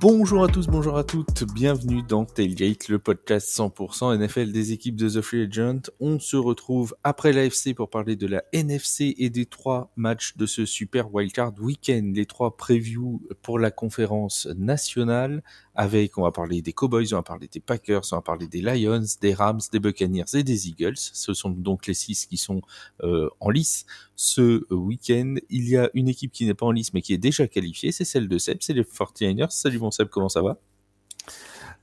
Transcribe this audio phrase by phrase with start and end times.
[0.00, 4.94] Bonjour à tous, bonjour à toutes, bienvenue dans Tailgate, le podcast 100% NFL des équipes
[4.94, 5.90] de The Free Agent.
[5.98, 10.46] On se retrouve après l'AFC pour parler de la NFC et des trois matchs de
[10.46, 15.42] ce super wildcard week-end, les trois previews pour la conférence nationale
[15.74, 18.60] avec, on va parler des Cowboys, on va parler des Packers, on va parler des
[18.60, 20.96] Lions, des Rams, des Buccaneers et des Eagles.
[20.96, 22.62] Ce sont donc les six qui sont
[23.02, 23.86] euh, en lice
[24.16, 25.36] ce week-end.
[25.50, 27.92] Il y a une équipe qui n'est pas en lice mais qui est déjà qualifiée,
[27.92, 29.50] c'est celle de Seb, c'est les 49ers.
[29.50, 30.58] Salut mon Seb, comment ça va?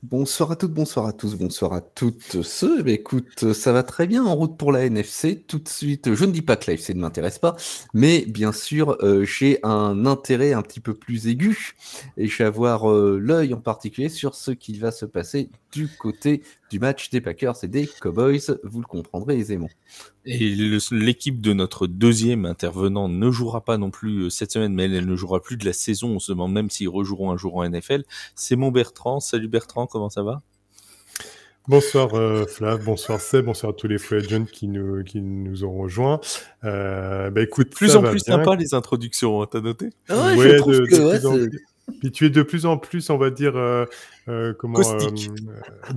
[0.08, 2.88] Bonsoir à toutes, bonsoir à tous, bonsoir à toutes ceux.
[2.88, 5.44] Écoute, ça va très bien en route pour la NFC.
[5.48, 7.56] Tout de suite, je ne dis pas que l'AFC ne m'intéresse pas,
[7.96, 11.76] mais bien sûr, euh, j'ai un intérêt un petit peu plus aigu
[12.18, 15.88] et je vais avoir euh, l'œil en particulier sur ce qui va se passer du
[15.88, 18.60] côté du match des Packers et des Cowboys.
[18.64, 19.70] Vous le comprendrez aisément.
[20.26, 20.56] Et
[20.92, 25.06] l'équipe de notre deuxième intervenant ne jouera pas non plus euh, cette semaine, mais elle,
[25.06, 26.16] ne jouera plus de la saison.
[26.16, 28.04] On se demande même s'ils rejoueront un jour en NFL.
[28.34, 29.20] C'est mon Bertrand.
[29.20, 30.42] Salut Bertrand, comment ça va?
[31.70, 35.64] Bonsoir euh, Flav, bonsoir Seb, bonsoir à tous les free agents qui nous, qui nous
[35.64, 36.20] ont rejoints.
[36.66, 39.86] Euh, bah écoute, plus en plus sympa les introductions, hein, t'as noté?
[40.10, 41.50] Ouais, je trouve que,
[42.02, 43.86] puis tu es de plus en plus, on va dire, euh,
[44.28, 45.10] euh comment euh,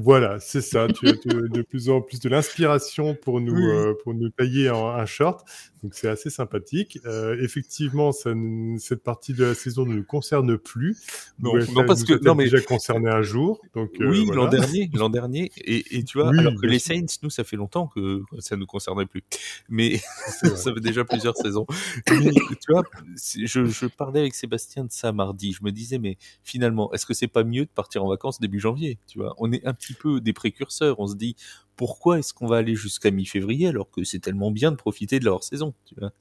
[0.03, 0.87] Voilà, c'est ça.
[0.89, 5.07] Tu as de, plus en plus de l'inspiration pour nous euh, pour nous tailler un
[5.07, 5.47] short.
[5.83, 6.99] Donc c'est assez sympathique.
[7.41, 8.31] effectivement, ça,
[8.79, 10.99] cette partie de la saison ne nous concerne plus.
[11.39, 13.61] Non, non parce que non mais déjà concerné un jour.
[13.75, 15.51] Donc oui, l'an dernier, l'an dernier.
[15.59, 18.67] Et, et, tu vois, alors que les Saints, nous, ça fait longtemps que ça nous
[18.67, 19.23] concernait plus.
[19.69, 21.67] Mais ça fait déjà plusieurs saisons.
[22.11, 22.83] Mais, tu vois,
[23.17, 25.53] je, je parlais avec Sébastien de ça mardi.
[25.53, 28.61] Je me disais, mais finalement, est-ce que c'est pas mieux de partir en vacances début
[28.61, 31.01] janvier Tu vois, on est un petit peu des précurseurs.
[31.01, 31.37] On se dit,
[31.77, 35.25] pourquoi est-ce qu'on va aller jusqu'à mi-février alors que c'est tellement bien de profiter de
[35.25, 36.13] leur saison Tu vois,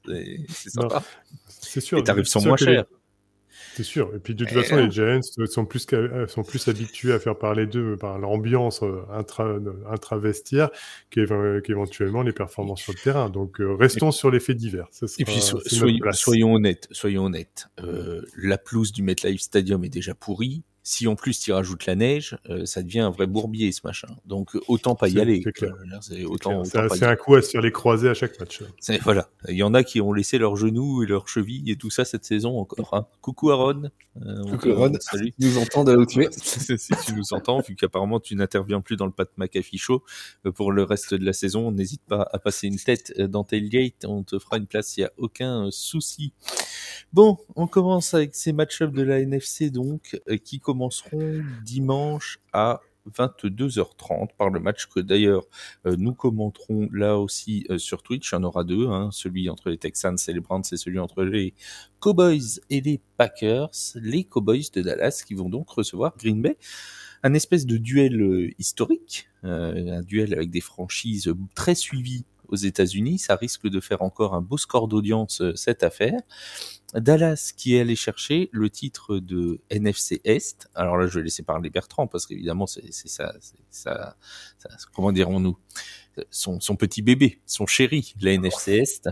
[0.48, 1.02] c'est sympa.
[1.48, 1.98] C'est sûr.
[1.98, 2.84] Et tarifs sont moins chers.
[3.74, 4.12] C'est sûr.
[4.14, 5.86] Et puis de toute façon, les Giants sont plus,
[6.28, 9.02] sont plus habitués à faire parler d'eux par l'ambiance euh,
[9.88, 10.70] intra-vestiaire
[11.10, 13.30] qu'éventuellement les performances sur le terrain.
[13.30, 14.88] Donc euh, restons sur les faits divers.
[15.18, 15.40] et puis
[16.12, 17.68] soyons honnêtes, soyons honnêtes.
[17.82, 20.62] Euh, la pelouse du MetLife Stadium est déjà pourrie.
[20.88, 24.08] Si en plus tu rajoutes la neige, euh, ça devient un vrai bourbier ce machin.
[24.24, 25.44] Donc autant pas y aller.
[26.00, 28.62] C'est autant, un coup à se faire les croiser à chaque match.
[29.02, 29.28] Voilà.
[29.48, 32.06] Il y en a qui ont laissé leurs genoux et leurs chevilles et tout ça
[32.06, 32.94] cette saison encore.
[32.94, 33.06] Hein.
[33.20, 33.90] Coucou Aaron.
[34.24, 34.94] Euh, Coucou Aaron.
[34.98, 35.34] Salut.
[35.38, 36.30] Tu nous entends de là où tu es.
[36.32, 40.02] si tu nous entends, vu qu'apparemment tu n'interviens plus dans le Pat McAfee show
[40.46, 44.06] euh, pour le reste de la saison, n'hésite pas à passer une tête dans Tailgate.
[44.06, 46.32] On te fera une place, il n'y a aucun souci.
[47.12, 52.80] Bon, on commence avec ces match-ups de la NFC donc, qui commencent commenceront dimanche à
[53.12, 55.44] 22h30 par le match que d'ailleurs
[55.86, 58.30] euh, nous commenterons là aussi euh, sur Twitch.
[58.30, 61.00] Il y en aura deux, hein, celui entre les Texans et les Browns et celui
[61.00, 61.54] entre les
[61.98, 63.70] Cowboys et les Packers.
[63.96, 66.56] Les Cowboys de Dallas qui vont donc recevoir Green Bay.
[67.24, 73.18] Un espèce de duel euh, historique, un duel avec des franchises très suivies aux États-Unis.
[73.18, 76.20] Ça risque de faire encore un beau score d'audience cette affaire.
[76.94, 80.68] Dallas qui est allé chercher le titre de NFC Est.
[80.74, 83.34] Alors là, je vais laisser parler Bertrand parce qu'évidemment, c'est ça,
[83.70, 84.16] ça,
[84.58, 85.56] ça, comment dirons-nous?
[86.30, 89.08] Son, son, petit bébé, son chéri, la NFC Est.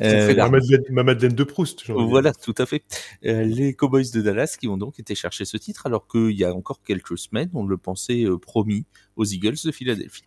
[0.00, 1.90] Euh, ma, Madeleine, ma, Madeleine, de Proust.
[1.90, 2.84] Voilà, tout à fait.
[3.24, 6.44] Euh, les Cowboys de Dallas qui ont donc été chercher ce titre alors qu'il y
[6.44, 8.84] a encore quelques semaines, on le pensait euh, promis
[9.16, 10.26] aux Eagles de Philadelphie.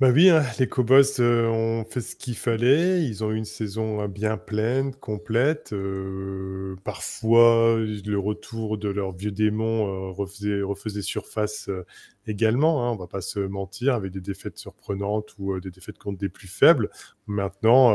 [0.00, 3.02] Bah oui, hein, les Cowboys euh, ont fait ce qu'il fallait.
[3.02, 5.72] Ils ont eu une saison euh, bien pleine, complète.
[5.72, 11.68] Euh, parfois, le retour de leur vieux démon refaisait, refaisait, surface
[12.28, 12.86] également.
[12.86, 16.28] Hein, on va pas se mentir, avec des défaites surprenantes ou des défaites contre des
[16.28, 16.90] plus faibles.
[17.26, 17.90] Maintenant,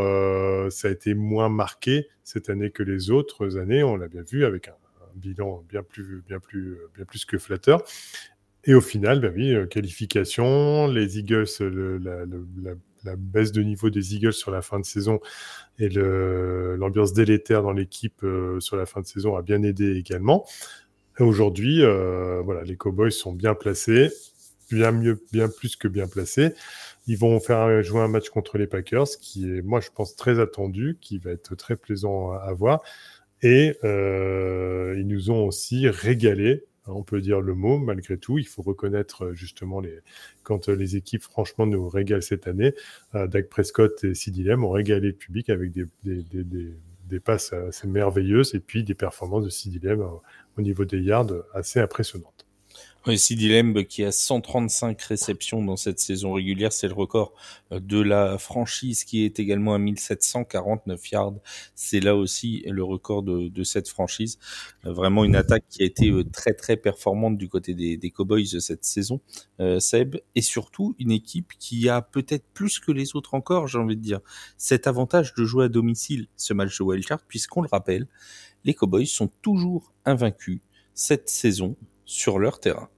[0.70, 3.82] ça a été moins marqué cette année que les autres années.
[3.82, 7.38] On l'a bien vu avec un, un bilan bien plus, bien plus, bien plus que
[7.38, 7.82] flatteur.
[8.66, 11.48] Et au final, ben oui, euh, qualification, les Eagles,
[12.02, 15.20] la, baisse de niveau des Eagles sur la fin de saison
[15.78, 20.46] et l'ambiance délétère dans l'équipe euh, sur la fin de saison a bien aidé également.
[21.20, 24.10] Aujourd'hui, euh, voilà, les Cowboys sont bien placés,
[24.72, 26.54] bien mieux, bien plus que bien placés.
[27.06, 30.40] Ils vont faire jouer un match contre les Packers, qui est, moi, je pense, très
[30.40, 32.82] attendu, qui va être très plaisant à, voir.
[33.42, 38.38] Et ils nous ont aussi régalé on peut dire le mot malgré tout.
[38.38, 40.00] Il faut reconnaître euh, justement les,
[40.44, 42.74] quand euh, les équipes franchement nous régalent cette année.
[43.16, 48.60] Euh, Dak Prescott et Sid ont régalé le public avec des, passes assez merveilleuses et
[48.60, 49.80] puis des performances de Sid
[50.58, 52.43] au niveau des yards assez impressionnantes.
[53.06, 53.20] Oui,
[53.50, 57.34] Lamb qui a 135 réceptions dans cette saison régulière, c'est le record
[57.74, 61.34] euh, de la franchise qui est également à 1749 yards.
[61.76, 64.40] C'est là aussi le record de, cette franchise.
[64.86, 68.10] Euh, vraiment une attaque qui a été euh, très très performante du côté des, des
[68.10, 69.20] Cowboys cette saison,
[69.80, 73.98] Seb, et surtout une équipe qui a peut-être plus que les autres encore, j'ai envie
[73.98, 74.22] de dire,
[74.58, 78.08] cet avantage de jouer à domicile ce match de wildcard, puisqu'on le rappelle,
[78.64, 80.62] les Cowboys sont toujours invaincus
[80.94, 82.90] cette saison sur leur terrain.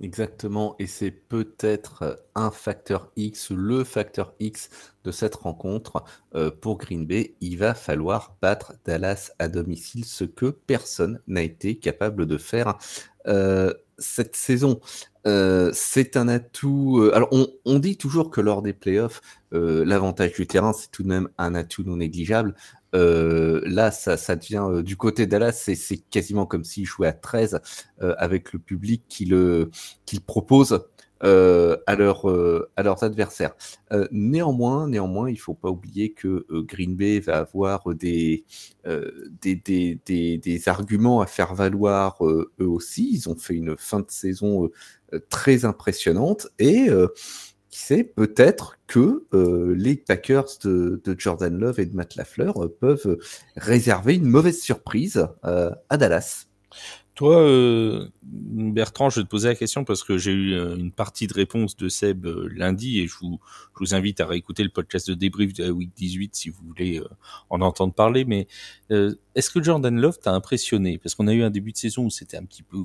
[0.00, 4.70] Exactement, et c'est peut-être un facteur X, le facteur X
[5.02, 6.04] de cette rencontre
[6.36, 7.34] euh, pour Green Bay.
[7.40, 12.78] Il va falloir battre Dallas à domicile, ce que personne n'a été capable de faire
[13.26, 14.80] euh, cette saison.
[15.26, 17.00] Euh, c'est un atout.
[17.00, 17.28] Euh, alors,
[17.64, 19.20] on, dit toujours que lors des playoffs,
[19.52, 22.54] euh, l'avantage du terrain, c'est tout de même un atout non négligeable.
[22.94, 27.60] Euh, là, ça, ça devient du côté Dallas, c'est quasiment comme s'il jouait à 13
[28.02, 29.70] euh, avec le public qui le
[30.06, 30.86] qu'il propose
[31.20, 32.26] à, leur,
[32.76, 33.54] à leurs adversaires.
[34.10, 38.44] néanmoins, néanmoins, il faut pas oublier que Green Bay va avoir des,
[39.42, 43.10] des, arguments à faire valoir eux aussi.
[43.12, 44.70] Ils ont fait une fin de saison
[45.30, 46.88] très impressionnante et
[47.70, 52.76] qui sait, peut-être que euh, les Packers de, Jordan Love et de Matt Lafleur euh,
[52.80, 53.18] peuvent
[53.56, 56.46] réserver une mauvaise surprise euh, à Dallas.
[57.18, 60.92] Toi, euh, Bertrand, je vais te poser la question parce que j'ai eu euh, une
[60.92, 63.40] partie de réponse de Seb euh, lundi et je vous,
[63.92, 67.02] invite à réécouter le podcast de débrief de la Week 18 si vous voulez
[67.50, 68.24] en entendre parler.
[68.24, 68.46] Mais
[69.34, 70.98] est-ce que Jordan Love t'a impressionné?
[70.98, 72.84] Parce qu'on a eu un début de saison où c'était un petit peu,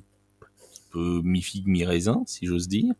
[0.95, 2.91] mi-figue, mi-raisin, si j'ose dire.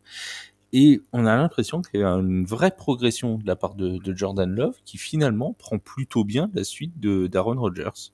[0.72, 4.16] Et on a l'impression qu'il y a une vraie progression de la part de, de,
[4.16, 8.12] Jordan Love qui finalement prend plutôt bien la suite de d'Aaron Rodgers.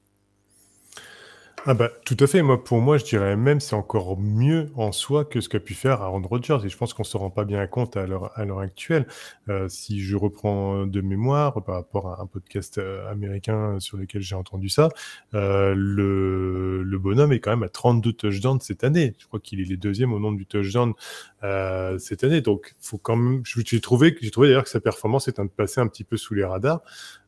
[1.67, 2.41] Ah bah tout à fait.
[2.41, 5.75] Moi, pour moi, je dirais même c'est encore mieux en soi que ce qu'a pu
[5.75, 6.59] faire Aaron Rodgers.
[6.65, 9.07] Et je pense qu'on se rend pas bien compte à l'heure actuelle.
[9.51, 14.23] Euh, si je reprends de mémoire par rapport à un podcast euh, américain sur lequel
[14.23, 14.89] j'ai entendu ça,
[15.35, 19.15] euh, le, le bonhomme est quand même à 32 touchdowns cette année.
[19.19, 20.95] Je crois qu'il est les deuxième au nombre du touchdown
[21.43, 22.41] euh, cette année.
[22.41, 23.43] Donc, faut quand même.
[23.45, 26.33] J'ai trouvé j'ai trouvé d'ailleurs que sa performance est un passé un petit peu sous
[26.33, 26.81] les radars.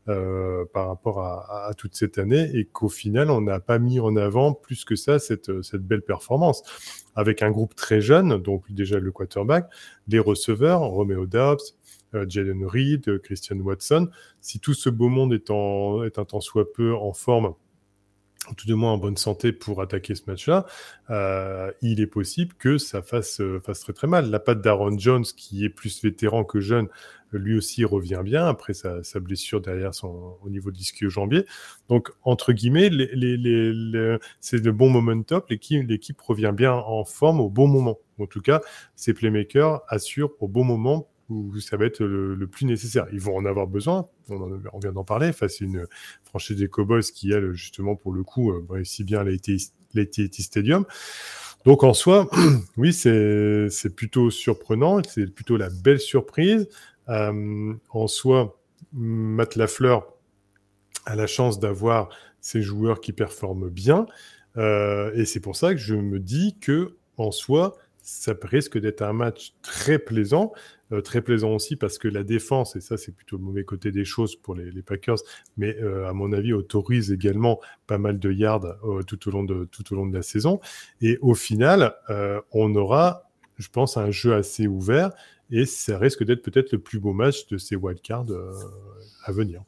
[0.09, 4.01] Euh, par rapport à, à, toute cette année et qu'au final, on n'a pas mis
[4.01, 6.65] en avant plus que ça cette, cette belle performance.
[7.15, 9.69] Avec un groupe très jeune, donc déjà le quarterback,
[10.09, 11.61] les receveurs, Romeo Dobbs,
[12.15, 14.09] euh, Jalen Reed, Christian Watson.
[14.41, 17.55] Si tout ce beau monde est, en, est un temps soit peu en forme,
[18.55, 20.67] tout de moins en bonne santé pour attaquer ce match-là,
[21.11, 24.31] euh, il est possible que ça fasse, fasse très très mal.
[24.31, 26.89] La patte d'Aaron Jones, qui est plus vétéran que jeune,
[27.39, 31.47] lui aussi revient bien après sa, blessure derrière son, au niveau de l'ischio-jambier.
[31.89, 32.91] Donc, entre guillemets,
[34.41, 35.43] c'est le bon momentum.
[35.49, 37.99] L'équipe revient bien en forme au bon moment.
[38.19, 38.61] En tout cas,
[38.95, 41.09] ces playmakers assurent au bon moment
[41.61, 43.07] ça va être le, plus nécessaire.
[43.13, 45.87] Ils vont en avoir besoin, on, en, on vient d'en parler, face à une
[46.25, 50.85] franchise des Cowboys qui, elle, justement, pour le coup, euh, réussit bien l'AT&T Stadium.
[51.65, 52.29] Donc en soi,
[52.77, 56.69] oui, c'est plutôt surprenant, c'est plutôt la belle surprise.
[57.09, 58.59] Euh, en soi,
[58.93, 60.07] Matt Lafleur
[61.07, 62.09] a la chance d'avoir
[62.41, 64.07] ces joueurs qui performent bien.
[64.57, 69.03] Euh, et c'est pour ça que je me dis que en soi, ça risque d'être
[69.03, 70.53] un match très plaisant.
[70.93, 73.93] Euh, très plaisant aussi parce que la défense, et ça c'est plutôt le mauvais côté
[73.93, 75.19] des choses pour les, Packers,
[75.57, 79.45] mais euh, à mon avis autorise également pas mal de yards euh, tout, au long
[79.45, 80.61] de, tout au long de la saison.
[81.01, 81.95] Et au final,
[82.53, 85.11] on aura, je pense, un jeu assez ouvert
[85.51, 88.27] et ça risque d'être peut-être le plus beau match de ces wildcards
[89.25, 89.63] à venir.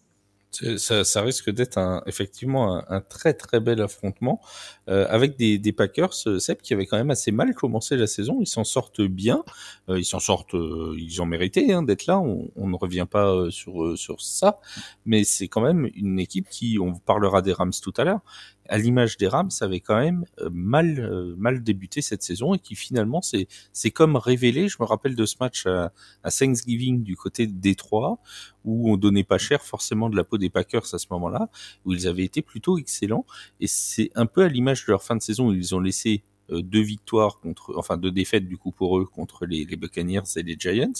[0.78, 4.40] Ça, ça, risque d'être un, effectivement un, un, très très bel affrontement
[4.88, 8.06] euh, avec des, des Packers, euh, Seb, qui avaient quand même assez mal commencé la
[8.06, 8.38] saison.
[8.40, 9.42] Ils s'en sortent bien,
[9.88, 12.18] euh, ils s'en sortent, euh, ils ont mérité hein, d'être là.
[12.20, 14.60] On, on, ne revient pas sur sur ça,
[15.06, 18.20] mais c'est quand même une équipe qui, on parlera des Rams tout à l'heure,
[18.68, 22.74] à l'image des Rams, avait quand même mal euh, mal débuté cette saison et qui
[22.74, 24.68] finalement c'est c'est comme révélé.
[24.68, 25.92] Je me rappelle de ce match à,
[26.22, 28.18] à, Thanksgiving du côté de Détroit
[28.64, 31.48] où on donnait pas cher forcément de la peau des Packers à ce moment-là,
[31.84, 33.26] où ils avaient été plutôt excellents
[33.60, 36.22] et c'est un peu à l'image de leur fin de saison où ils ont laissé
[36.50, 40.22] euh, deux victoires contre, enfin deux défaites du coup pour eux contre les, les Buccaneers
[40.36, 40.92] et les Giants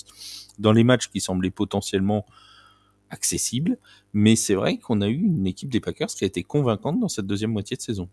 [0.59, 2.26] dans les matchs qui semblaient potentiellement
[3.14, 3.78] accessible,
[4.12, 7.09] mais c'est vrai qu'on a eu une équipe des Packers qui a été convaincante dans
[7.09, 8.09] cette deuxième moitié de saison.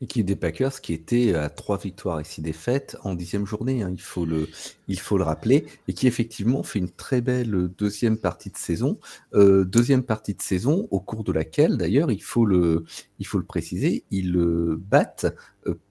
[0.00, 3.90] Équipe des Packers qui était à trois victoires et six défaites en dixième journée, hein,
[3.92, 4.48] il, faut le,
[4.88, 8.98] il faut le rappeler, et qui effectivement fait une très belle deuxième partie de saison,
[9.34, 14.04] euh, deuxième partie de saison au cours de laquelle d'ailleurs il il faut le préciser,
[14.10, 14.36] ils
[14.78, 15.26] battent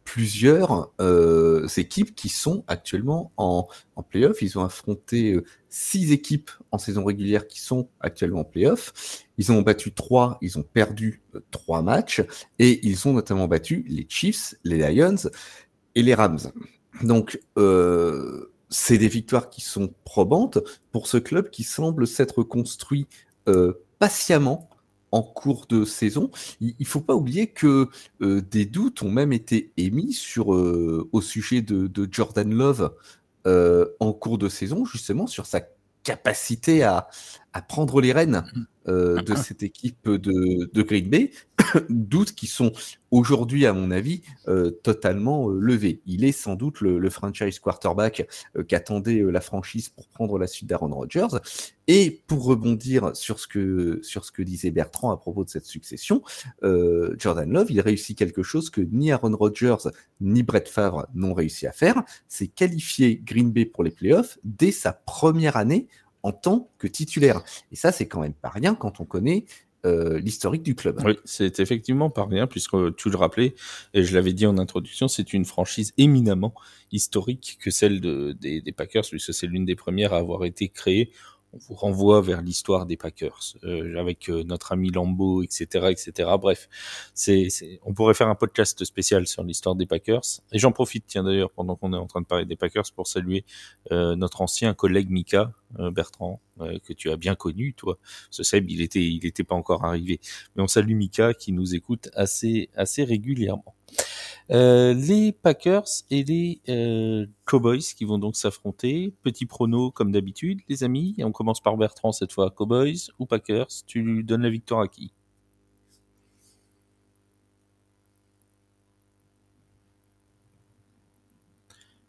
[0.03, 0.91] plusieurs
[1.77, 4.41] équipes qui sont actuellement en, en playoff.
[4.41, 5.39] Ils ont affronté
[5.69, 8.93] six équipes en saison régulière qui sont actuellement en playoff.
[9.37, 12.21] Ils ont battu trois, ils ont perdu trois matchs
[12.59, 15.29] et ils ont notamment battu les Chiefs, les Lions
[15.95, 16.51] et les Rams.
[17.01, 20.59] Donc, euh, c'est des victoires qui sont probantes
[20.91, 23.07] pour ce club qui semble s'être construit
[23.47, 24.69] euh, patiemment
[25.13, 26.31] en cours de saison.
[26.59, 27.87] Il ne faut pas oublier que
[28.21, 32.93] euh, des doutes ont même été émis sur, euh, au sujet de, de Jordan Love
[33.99, 35.61] en cours de saison, justement sur sa
[36.03, 37.09] capacité à,
[37.51, 38.63] à prendre les rênes mmh.
[38.89, 41.31] Euh, de cette équipe de, de Green Bay,
[41.89, 42.71] doutes qui sont
[43.11, 46.01] aujourd'hui, à mon avis, euh, totalement euh, levés.
[46.05, 48.27] Il est sans doute le, franchise quarterback
[48.67, 51.39] qu'attendait la franchise pour prendre la suite d'Aaron Rodgers.
[51.87, 55.65] Et pour rebondir sur ce que sur ce que disait Bertrand à propos de cette
[55.65, 56.23] succession,
[56.61, 59.89] Jordan Love, il réussit quelque chose que ni Aaron Rodgers
[60.21, 64.71] ni Brett Favre n'ont réussi à faire, c'est qualifier Green Bay pour les playoffs dès
[64.71, 65.87] sa première année
[66.23, 67.43] en tant que titulaire.
[67.71, 69.45] Et ça, c'est quand même pas rien quand on connaît
[69.85, 71.01] euh, l'historique du club.
[71.05, 73.55] Oui, c'est effectivement pas rien, puisque tu le rappelais,
[73.93, 76.53] et je l'avais dit en introduction, c'est une franchise éminemment
[76.91, 80.69] historique que celle de, des, des Packers, puisque c'est l'une des premières à avoir été
[80.69, 81.11] créée
[81.53, 86.31] on vous renvoie vers l'histoire des Packers euh, avec euh, notre ami Lambeau, etc., etc.
[86.39, 86.67] Bref,
[87.13, 87.47] c'est,
[87.83, 90.23] on pourrait faire un podcast spécial sur l'histoire des Packers.
[90.51, 93.07] Et j'en profite, tiens d'ailleurs, pendant qu'on est en train de parler des Packers, pour
[93.07, 93.45] saluer
[93.91, 95.51] euh, notre ancien collègue Mika
[95.91, 97.97] Bertrand, que tu as bien connu, toi.
[98.29, 100.19] Ce Seb, il était, il était pas encore arrivé,
[100.55, 103.75] mais on salue Mika qui nous écoute assez, assez régulièrement.
[104.51, 109.13] Euh, les Packers et les euh, Cowboys qui vont donc s'affronter.
[109.23, 111.15] Petit prono comme d'habitude, les amis.
[111.19, 112.51] on commence par Bertrand cette fois.
[112.51, 113.67] Cowboys ou Packers?
[113.87, 115.13] Tu lui donnes la victoire à qui?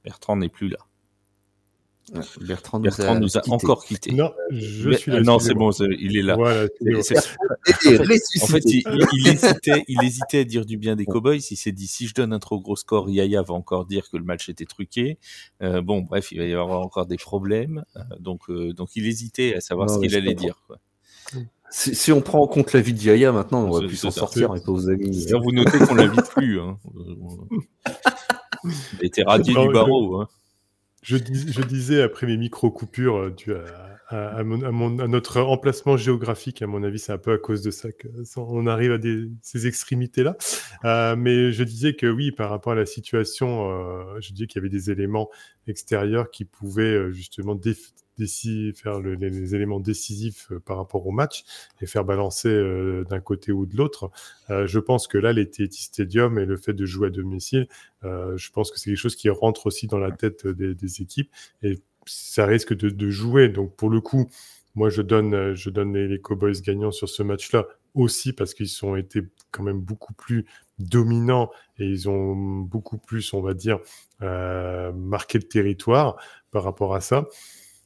[0.04, 0.78] Bertrand n'est plus là.
[2.40, 4.12] Bertrand nous, a, encore quitté.
[4.12, 5.20] Non, je suis là.
[5.20, 6.36] Non, c'est bon, il est là.
[6.36, 6.66] Voilà, en
[8.46, 11.40] fait, il, hésitait, il hésitait à dire du bien des Cowboys.
[11.50, 14.16] Il s'est dit si je donne un trop gros score, Yaya va encore dire que
[14.16, 15.18] le match était truqué.
[15.62, 17.84] Euh, bon, bref, il va y avoir encore des problèmes.
[17.96, 20.62] Euh, donc, euh, donc, il hésitait à savoir ce qu'il allait dire.
[20.66, 20.78] Quoi.
[21.70, 24.54] Si, on prend en compte la vie de Yaya, maintenant, on va plus s'en sortir
[24.54, 25.26] et pas aux amis.
[25.32, 26.60] Vous notez qu'on l'invite plus.
[26.60, 26.78] Hein.
[28.64, 30.20] Il était radié du barreau.
[30.20, 30.28] Hein.
[31.04, 31.18] Je,
[31.62, 33.66] disais après mes micro-coupures euh,
[34.08, 37.90] à, notre emplacement géographique, à mon avis, c'est un peu à cause de ça
[38.34, 38.98] qu'on arrive à
[39.42, 40.36] ces extrémités-là.
[40.86, 44.62] Euh, mais je disais que oui, par rapport à la situation, euh, je disais qu'il
[44.62, 45.28] y avait des éléments
[45.66, 47.54] extérieurs qui pouvaient justement
[48.74, 51.44] faire les, éléments décisifs par rapport au match
[51.80, 52.50] et faire balancer
[53.08, 54.10] d'un côté ou de l'autre.
[54.48, 57.68] je pense que là, les Stadium et le fait de jouer à domicile,
[58.02, 61.30] je pense que c'est quelque chose qui rentre aussi dans la tête des, des équipes
[61.62, 63.48] et ça risque de, jouer.
[63.48, 64.28] Donc pour le coup,
[64.74, 68.96] moi je donne, je donne les, Cowboys gagnants sur ce match-là aussi parce qu'ils ont
[68.96, 70.46] été quand même beaucoup plus
[70.78, 73.78] dominants et ils ont beaucoup plus, on va dire,
[74.22, 76.16] euh, marqué le territoire
[76.50, 77.26] par rapport à ça.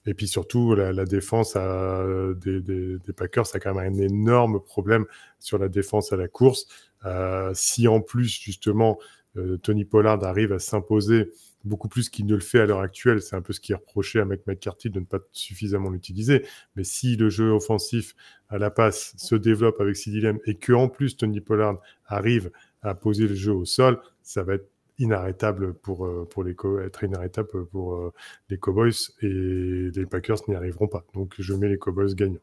[0.09, 5.05] Et puis surtout, la, défense des, Packers a quand même un énorme problème
[5.39, 6.67] sur la défense à la course.
[7.05, 8.99] Euh, si en plus, justement,
[9.37, 11.31] euh, Tony Pollard arrive à s'imposer
[11.63, 13.21] beaucoup plus qu'il ne le fait à l'heure actuelle.
[13.21, 16.47] C'est un peu ce qui est reproché à Mike McCarthy de ne pas suffisamment l'utiliser.
[16.75, 18.15] Mais si le jeu offensif
[18.49, 22.51] à la passe se développe avec Sidilem et que en plus Tony Pollard arrive
[22.81, 27.05] à poser le jeu au sol, ça va être inarrêtable pour, euh, pour les être
[27.05, 28.13] inarrêtable pour euh,
[28.51, 31.05] les Cowboys et les Packers n'y arriveront pas.
[31.15, 32.41] Donc je mets les Cowboys gagnants.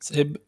[0.00, 0.38] Seb?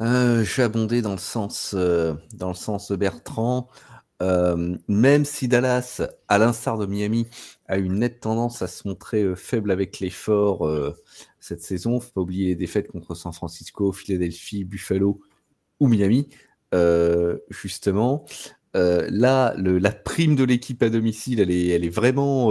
[0.00, 3.68] Euh, je vais abonder dans le sens, dans le sens de Bertrand.
[4.22, 7.26] Euh, même si Dallas, à l'instar de Miami,
[7.66, 10.94] a une nette tendance à se montrer euh, faible avec l'effort euh,
[11.38, 15.20] cette saison, faut pas oublier les défaites contre San Francisco, Philadelphie, Buffalo
[15.78, 16.28] ou Miami,
[17.48, 18.26] justement.
[18.74, 22.48] Là, le, la prime de l'équipe à domicile, elle est, elle est vraiment,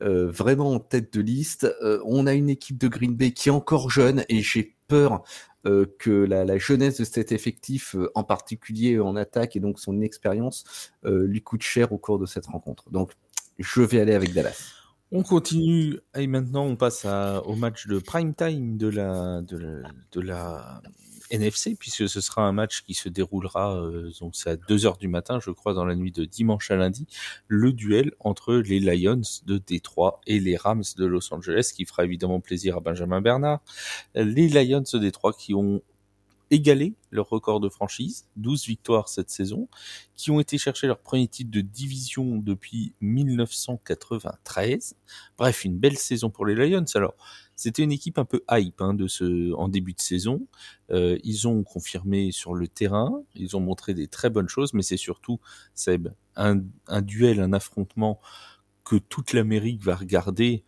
[0.00, 1.72] en tête de liste.
[2.04, 5.22] on a une équipe de Green Bay qui est encore jeune et j'ai peur
[5.64, 10.00] euh, que la, jeunesse de cet effectif, euh, en particulier en attaque et donc son
[10.00, 10.64] expérience,
[11.04, 12.90] euh, lui coûte cher au cours de cette rencontre.
[12.90, 13.12] Donc,
[13.60, 14.74] je vais aller avec Dallas.
[15.12, 17.06] On continue et maintenant on passe
[17.44, 20.82] au match de prime time de la
[21.32, 25.08] NFC, puisque ce sera un match qui se déroulera, euh, donc c'est à 2h du
[25.08, 27.06] matin, je crois, dans la nuit de dimanche à lundi,
[27.48, 32.04] le duel entre les Lions de Détroit et les Rams de Los Angeles, qui fera
[32.04, 33.60] évidemment plaisir à Benjamin Bernard.
[34.14, 35.82] Les Lions de Détroit qui ont
[36.52, 39.68] égalé leur record de franchise, 12 victoires cette saison,
[40.14, 44.94] qui ont été chercher leur premier titre de division depuis 1993.
[45.38, 46.84] Bref, une belle saison pour les Lions.
[46.94, 47.14] Alors,
[47.62, 50.48] c'était une équipe un peu hype hein, de ce, en début de saison.
[50.90, 54.82] Euh, ils ont confirmé sur le terrain, ils ont montré des très bonnes choses, mais
[54.82, 55.38] c'est surtout,
[55.72, 58.18] Seb, un, un duel, un affrontement
[58.82, 60.64] que toute l'Amérique va regarder,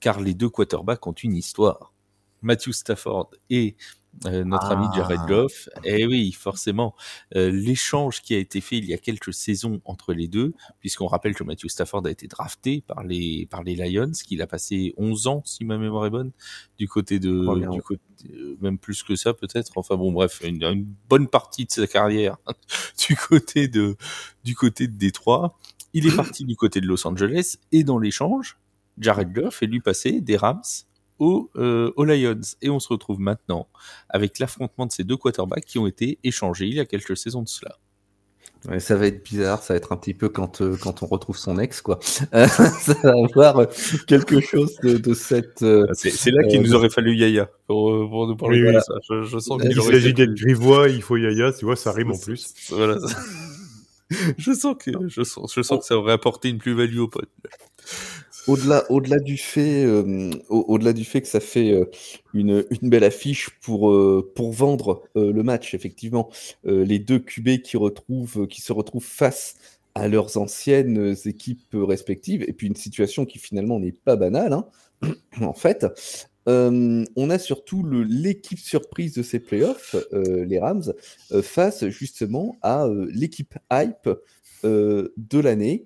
[0.00, 1.94] car les deux quarterbacks ont une histoire.
[2.42, 3.76] Matthew Stafford et
[4.24, 5.26] euh, notre ami Jared Ah.
[5.26, 5.68] Goff.
[5.84, 6.94] Et oui, forcément,
[7.34, 11.06] euh, l'échange qui a été fait il y a quelques saisons entre les deux, puisqu'on
[11.06, 14.94] rappelle que Matthew Stafford a été drafté par les par les Lions, qu'il a passé
[14.96, 16.32] 11 ans, si ma mémoire est bonne,
[16.78, 19.72] du côté de, du côté, euh, même plus que ça peut-être.
[19.76, 22.36] Enfin bon, bref, une, une bonne partie de sa carrière
[23.08, 23.96] du côté de
[24.44, 25.58] du côté de Détroit.
[25.92, 28.58] Il est parti du côté de Los Angeles et dans l'échange,
[28.98, 30.62] Jared Goff est lui passé des Rams
[31.18, 32.40] aux, euh, aux Lions.
[32.62, 33.68] Et on se retrouve maintenant
[34.08, 37.42] avec l'affrontement de ces deux quarterbacks qui ont été échangés il y a quelques saisons
[37.42, 37.76] de cela.
[38.68, 41.06] Ouais, ça va être bizarre, ça va être un petit peu quand, euh, quand on
[41.06, 42.00] retrouve son ex, quoi.
[42.34, 42.48] Euh,
[42.80, 43.66] ça va avoir euh,
[44.08, 45.62] quelque chose de, de cette.
[45.62, 48.62] euh, C'est c'est là qu'il Euh, nous aurait fallu Yaya pour, euh, pour nous parler
[48.66, 48.94] Oui, de ça.
[49.08, 52.10] Je, je sens Il qu'il s'agit d'être grivois, il faut Yaya, tu vois, ça rime
[52.10, 52.54] en plus.
[52.70, 52.96] Voilà.
[54.38, 57.28] je sens que je sens, je sens que ça aurait apporté une plus-value au pote.
[58.46, 61.84] Au-delà, au-delà du fait, euh, au- au-delà du fait que ça fait euh,
[62.32, 66.30] une, belle affiche pour, euh, vendre le match, effectivement,
[66.64, 67.72] les deux QB qui
[68.60, 69.56] se retrouvent face
[69.94, 74.66] à leurs anciennes équipes respectives, et puis une situation qui finalement n'est pas banale, hein,
[75.40, 75.86] en fait.
[76.46, 80.92] On a surtout le- l'équipe surprise de ces playoffs, les Rams,
[81.42, 84.08] face justement à l'équipe hype
[84.62, 85.84] de l'année.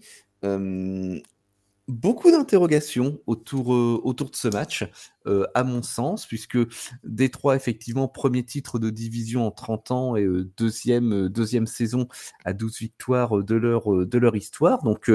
[1.91, 4.85] Beaucoup d'interrogations autour, euh, autour de ce match,
[5.27, 6.59] euh, à mon sens, puisque
[7.05, 12.09] Détroit, effectivement, premier titre de division en 30 ans et euh, deuxième, saison
[12.45, 14.83] à 12 victoires de leur, histoire.
[14.83, 15.11] Donc,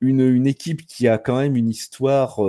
[0.00, 2.40] une, équipe qui a quand même une histoire,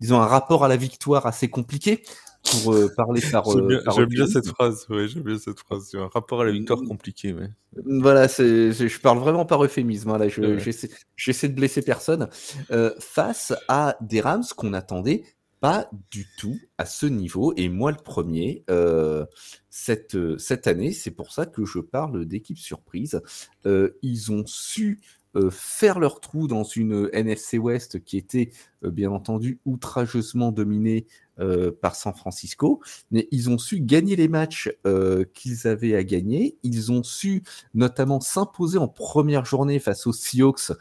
[0.00, 2.02] disons, un rapport à la victoire assez compliqué.
[2.50, 3.44] Pour euh, parler par.
[3.44, 4.86] J'aime euh, bien, par j'aime bien cette phrase.
[4.90, 5.88] Ouais, j'aime bien cette phrase.
[5.90, 7.32] C'est un rapport à la victoire compliqué.
[7.32, 7.48] Ouais.
[7.86, 10.10] Voilà, c'est, je parle vraiment par euphémisme.
[10.10, 10.58] hein, là, je- Ouais.
[10.58, 12.28] j'essaie, j'essaie de blesser personne.
[12.72, 15.22] Euh, face à des Rams qu'on attendait
[15.60, 17.54] pas du tout à ce niveau.
[17.56, 19.24] Et moi, le premier, euh,
[19.70, 23.22] cette, euh, cette année, c'est pour ça que je parle d'équipe surprise.
[23.66, 24.98] Euh, ils ont su
[25.36, 28.50] euh, faire leur trou dans une NFC West qui était,
[28.84, 31.06] euh, bien entendu, outrageusement dominée
[31.40, 36.04] euh, par San Francisco mais ils ont su gagner les matchs euh, qu'ils avaient à
[36.04, 36.58] gagner.
[36.62, 37.42] Ils ont su
[37.72, 40.72] notamment s'imposer en première journée face aux Seahawks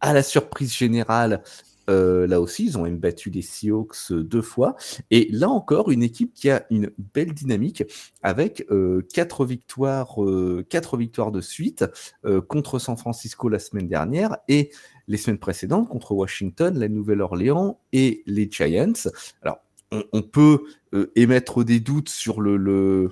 [0.00, 1.42] à la surprise générale.
[1.90, 4.76] Euh, là aussi, ils ont même battu les Seahawks euh, deux fois.
[5.10, 7.84] Et là encore, une équipe qui a une belle dynamique
[8.22, 10.16] avec euh, quatre victoires,
[10.68, 11.84] quatre victoires de suite
[12.48, 14.70] contre San Francisco la semaine dernière et
[15.08, 18.92] les semaines précédentes contre Washington, la Nouvelle-Orléans et les Giants.
[19.42, 19.58] Alors,
[20.12, 20.64] on, peut
[21.14, 23.10] émettre des doutes sur le, le-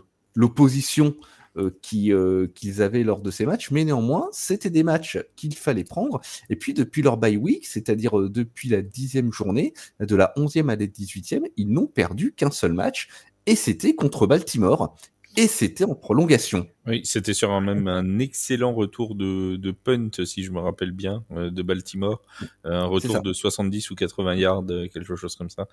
[1.56, 5.84] euh, euh, qu'ils avaient lors de ces matchs, mais néanmoins, c'était des matchs qu'il fallait
[5.84, 6.20] prendre.
[6.48, 10.70] Et puis, depuis leur bye week, c'est-à-dire euh, depuis la dixième journée, de la onzième
[10.70, 13.08] à la dix-huitième, ils n'ont perdu qu'un seul match,
[13.44, 14.96] et c'était contre Baltimore,
[15.36, 16.66] et c'était en prolongation.
[16.86, 20.90] Oui, c'était sur un même un excellent retour de, de punt, si je me rappelle
[20.92, 22.20] bien, euh, de Baltimore.
[22.66, 25.68] Euh, un retour de 70 ou 80 yards, euh, quelque chose comme ça.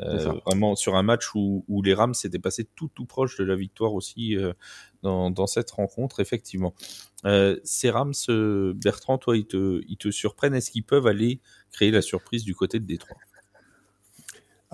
[0.00, 0.34] Euh, ça.
[0.46, 3.54] vraiment sur un match où, où les Rams s'étaient passés tout tout proche de la
[3.54, 4.54] victoire aussi euh,
[5.02, 6.74] dans, dans cette rencontre, effectivement.
[7.26, 8.14] Euh, ces Rams,
[8.74, 10.54] Bertrand, toi, ils te, ils te surprennent.
[10.54, 13.18] Est-ce qu'ils peuvent aller créer la surprise du côté de Détroit?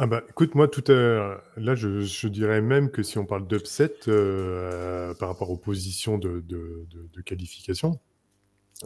[0.00, 3.46] Ah bah écoute, moi tout à là je, je dirais même que si on parle
[3.48, 7.98] d'upset euh, par rapport aux positions de, de, de- de qualification,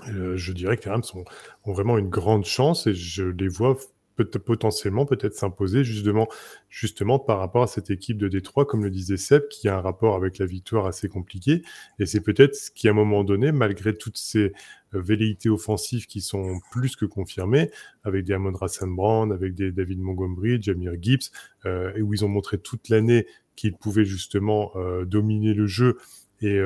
[0.08, 1.24] euh, je dirais que les Rams ont,
[1.64, 3.76] ont vraiment une grande chance et je les vois
[4.16, 6.28] potentiellement peut-être s'imposer justement,
[6.68, 9.80] justement par rapport à cette équipe de Détroit, comme le disait Seb, qui a un
[9.80, 11.62] rapport avec la victoire assez compliqué.
[11.98, 14.52] Et c'est peut-être ce qui, à un moment donné, malgré toutes ces
[14.94, 17.70] euh, velléités offensives qui sont plus que confirmées,
[18.04, 21.30] avec des Amon Rassan avec des David Montgomery, Jamir Gibbs,
[21.66, 25.98] euh, et où ils ont montré toute l'année qu'ils pouvaient justement euh, dominer le jeu
[26.44, 26.60] et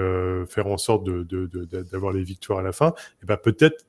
[0.49, 3.85] faire en sorte d'avoir les victoires à la fin, et ben peut-être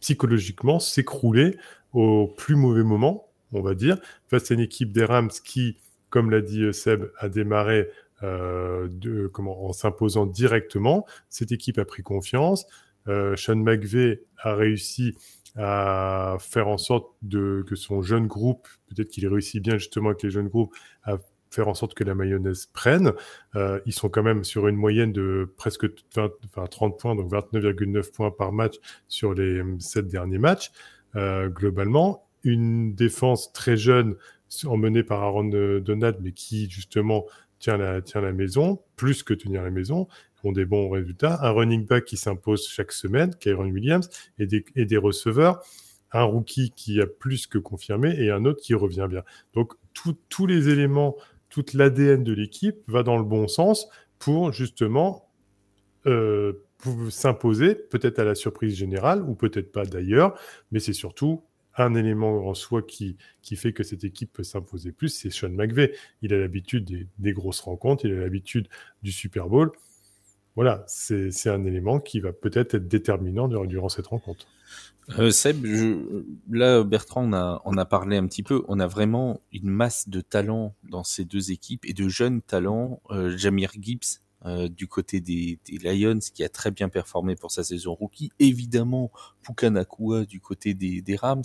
[0.00, 1.56] psychologiquement s'écrouler
[1.92, 3.98] au plus mauvais moment, on va dire,
[4.28, 7.88] face à une équipe des Rams qui, comme l'a dit euh, Seb, a démarré
[8.22, 8.88] euh,
[9.36, 11.06] en s'imposant directement.
[11.28, 12.66] Cette équipe a pris confiance.
[13.08, 15.16] Euh, Sean McVay a réussi
[15.56, 20.30] à faire en sorte que son jeune groupe, peut-être qu'il réussit bien justement avec les
[20.30, 20.72] jeunes groupes,
[21.02, 21.16] à
[21.50, 23.12] faire en sorte que la mayonnaise prenne.
[23.56, 28.12] Ils sont quand même sur une moyenne de presque 20, enfin 30 points, donc 29,9
[28.12, 28.76] points par match
[29.08, 30.70] sur les 7 derniers matchs.
[31.16, 34.16] Euh, globalement, une défense très jeune,
[34.64, 35.44] emmenée par Aaron
[35.80, 37.24] Donald, mais qui justement
[37.58, 40.08] tient la, tient la maison, plus que tenir la maison,
[40.42, 41.38] ont des bons résultats.
[41.42, 45.62] Un running back qui s'impose chaque semaine, Kyron Williams, et des, et des receveurs
[46.12, 49.22] un rookie qui a plus que confirmé et un autre qui revient bien.
[49.54, 51.16] Donc tous les éléments,
[51.48, 55.28] toute l'ADN de l'équipe va dans le bon sens pour justement
[56.06, 56.64] euh,
[57.10, 60.38] s'imposer, peut-être à la surprise générale ou peut-être pas d'ailleurs,
[60.72, 61.42] mais c'est surtout
[61.76, 65.50] un élément en soi qui, qui fait que cette équipe peut s'imposer plus, c'est Sean
[65.50, 65.94] McVay.
[66.22, 68.68] Il a l'habitude des, grosses rencontres, il a l'habitude
[69.02, 69.70] du Super Bowl.
[70.56, 74.46] Voilà, c'est un élément qui va peut-être être déterminant durant cette rencontre.
[75.18, 75.64] Euh, Seb,
[76.50, 78.62] là, Bertrand, on a, on a parlé un petit peu.
[78.68, 83.00] On a vraiment une masse de talents dans ces deux équipes et de jeunes talents.
[83.10, 87.50] Euh, Jamir Gibbs, euh, du côté des, des, Lions, qui a très bien performé pour
[87.50, 88.30] sa saison rookie.
[88.38, 89.10] Évidemment,
[89.42, 91.42] Pukanakua du côté des, des Rams.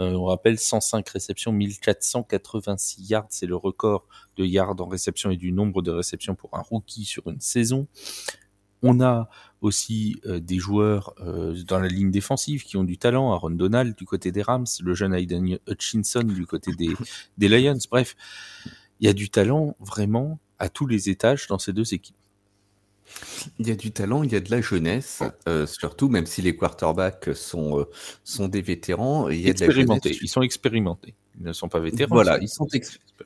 [0.00, 5.36] Euh, on rappelle 105 réceptions, 1486 yards, c'est le record de yards en réception et
[5.36, 7.86] du nombre de réceptions pour un rookie sur une saison.
[8.82, 9.28] On a
[9.62, 13.96] aussi euh, des joueurs euh, dans la ligne défensive qui ont du talent, Aaron Donald
[13.96, 16.94] du côté des Rams, le jeune Aiden Hutchinson du côté des,
[17.38, 17.78] des Lions.
[17.90, 18.16] Bref,
[19.00, 22.16] il y a du talent vraiment à tous les étages dans ces deux équipes.
[23.58, 26.42] Il y a du talent, il y a de la jeunesse, euh, surtout même si
[26.42, 27.84] les quarterbacks sont, euh,
[28.24, 29.28] sont des vétérans.
[29.28, 31.14] Il y a expérimentés, de la ils sont expérimentés.
[31.38, 32.14] Ils ne sont pas vétérans.
[32.14, 32.66] Voilà, ils sont,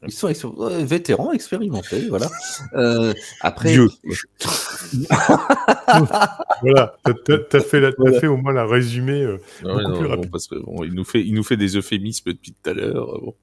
[0.06, 2.08] ils sont vétérans, expérimentés.
[2.08, 2.28] Voilà.
[2.74, 3.76] Euh, après.
[6.62, 9.22] voilà, tu as, fait, fait au moins la résumé.
[9.22, 12.70] Euh, non, parce que, bon, il, nous fait, il nous fait des euphémismes depuis tout
[12.70, 13.18] à l'heure.
[13.20, 13.34] Bon.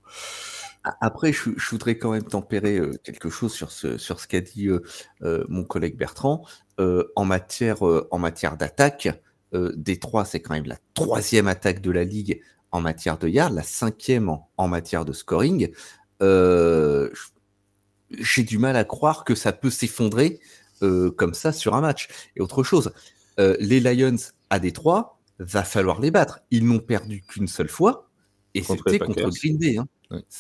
[1.02, 4.67] Après, je, voudrais quand même tempérer euh, quelque chose sur ce, sur ce qu'a dit
[4.67, 4.84] euh,
[5.23, 6.45] euh, mon collègue Bertrand.
[6.78, 9.10] en matière, en matière d'attaque,
[9.54, 13.63] Détroit, c'est quand même la troisième attaque de la ligue en matière de yards, la
[13.63, 15.71] cinquième en, en matière de scoring.
[18.12, 20.39] J'ai du mal à croire que ça peut s'effondrer
[20.82, 22.10] comme ça sur un match.
[22.36, 22.91] Et autre chose,
[23.38, 24.17] les Lions
[24.52, 26.39] à Détroit, va falloir les battre.
[26.52, 28.07] Ils n'ont perdu qu'une seule fois,
[28.58, 29.78] et c'était contre Green Bay.
[29.78, 29.88] Hein.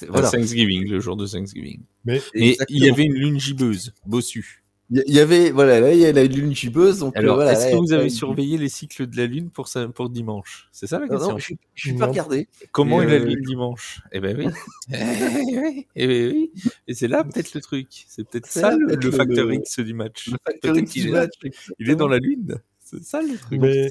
[0.07, 0.29] Voilà.
[0.29, 1.81] Thanksgiving, le jour de Thanksgiving.
[2.05, 4.63] Mais il y avait une lune gibbeuse, bossu.
[4.89, 6.99] Il y avait, voilà, là, il y a la lune gibbeuse.
[6.99, 9.67] Donc, euh, Alors, voilà, est-ce que vous avez surveillé les cycles de la lune pour,
[9.67, 10.69] ça, pour dimanche?
[10.71, 12.47] C'est ça la question Non, je suis pas regardé.
[12.71, 13.99] Comment est la euh, lune dimanche?
[14.13, 14.47] Eh ben oui.
[14.93, 16.51] eh, eh ben oui.
[16.87, 17.87] Et c'est là peut-être le truc.
[18.07, 20.29] C'est peut-être ça le, le, facteur X du match.
[20.29, 21.33] Le facteur X du match.
[21.79, 22.55] Il est dans la lune.
[22.79, 23.59] C'est ça le truc.
[23.59, 23.89] Mais...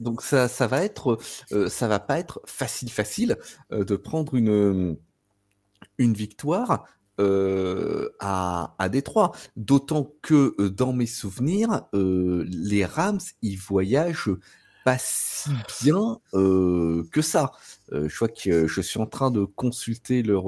[0.00, 1.18] Donc ça, ça va être,
[1.52, 3.38] euh, ça va pas être facile, facile
[3.72, 4.96] euh, de prendre une,
[5.98, 6.84] une victoire
[7.20, 9.32] euh, à, à Détroit.
[9.56, 14.30] D'autant que dans mes souvenirs, les Rams, ils voyagent
[14.84, 15.48] pas si
[15.82, 17.52] bien que ça.
[17.90, 20.44] je crois que je suis en train de consulter leur,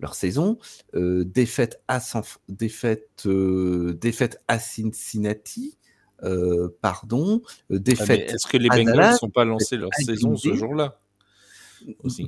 [0.00, 0.58] leur saison.
[0.94, 2.00] défaite à
[2.48, 5.77] défaite, défaite à Cincinnati.
[6.24, 8.32] Euh, pardon, euh, ah, défaite.
[8.32, 10.98] Est-ce que les Bengals ne sont pas lancés leur saison ce jour-là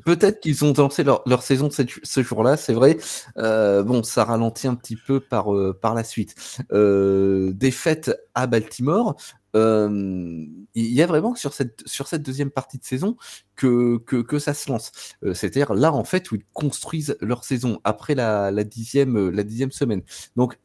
[0.05, 2.97] Peut-être qu'ils ont lancé leur, leur saison ce jour-là, c'est vrai.
[3.39, 6.35] Euh, bon, ça ralentit un petit peu par, euh, par la suite.
[6.73, 9.17] Euh, défaite à Baltimore.
[9.55, 13.17] Il y a vraiment sur cette, sur cette deuxième partie de saison
[13.57, 14.93] que, que, que ça se lance.
[15.35, 19.73] C'est-à-dire là, en fait, où ils construisent leur saison après la, la, dixième, la dixième
[19.73, 20.03] semaine.
[20.37, 20.59] Donc,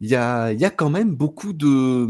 [0.00, 2.08] il y a, y a quand même beaucoup de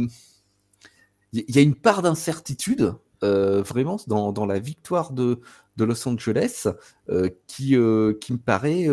[1.32, 5.40] il y a une part d'incertitude euh, vraiment dans, la victoire de,
[5.76, 6.68] de Los Angeles
[7.08, 8.86] euh, qui, euh, qui, me paraît,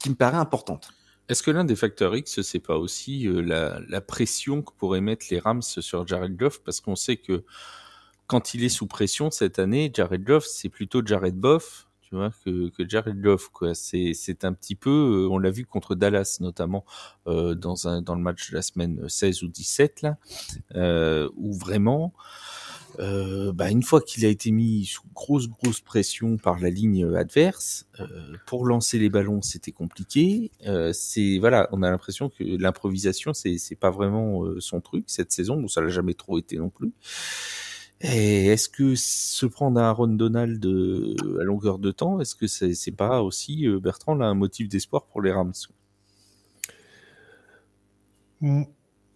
[0.00, 0.90] qui me paraît importante.
[1.28, 5.26] Est-ce que l'un des facteurs X, c'est pas aussi la, la, pression que pourraient mettre
[5.30, 6.62] les Rams sur Jared Goff?
[6.62, 7.44] Parce qu'on sait que
[8.26, 11.86] quand il est sous pression cette année, Jared Goff, c'est plutôt Jared Boff
[12.44, 13.50] que, Jared Goff.
[13.74, 16.84] C'est, un petit peu, euh, on l'a vu contre Dallas notamment
[17.26, 17.74] euh, dans
[18.14, 20.16] le match de la semaine 16 ou 17 là,
[20.74, 22.14] euh, où vraiment.
[23.00, 27.04] Euh, bah, une fois qu'il a été mis sous grosse grosse pression par la ligne
[27.16, 28.06] adverse, euh,
[28.46, 30.50] pour lancer les ballons c'était compliqué.
[30.66, 35.62] Euh, c'est voilà, on a l'impression que l'improvisation c'est pas vraiment son truc cette saison,
[35.62, 36.92] ou ça l'a jamais trop été non plus.
[38.00, 42.46] Et est-ce que se prendre un Aaron Donald euh, à longueur de temps, est-ce que
[42.46, 45.52] c'est n'est pas aussi, euh, Bertrand, là, un motif d'espoir pour les Rams?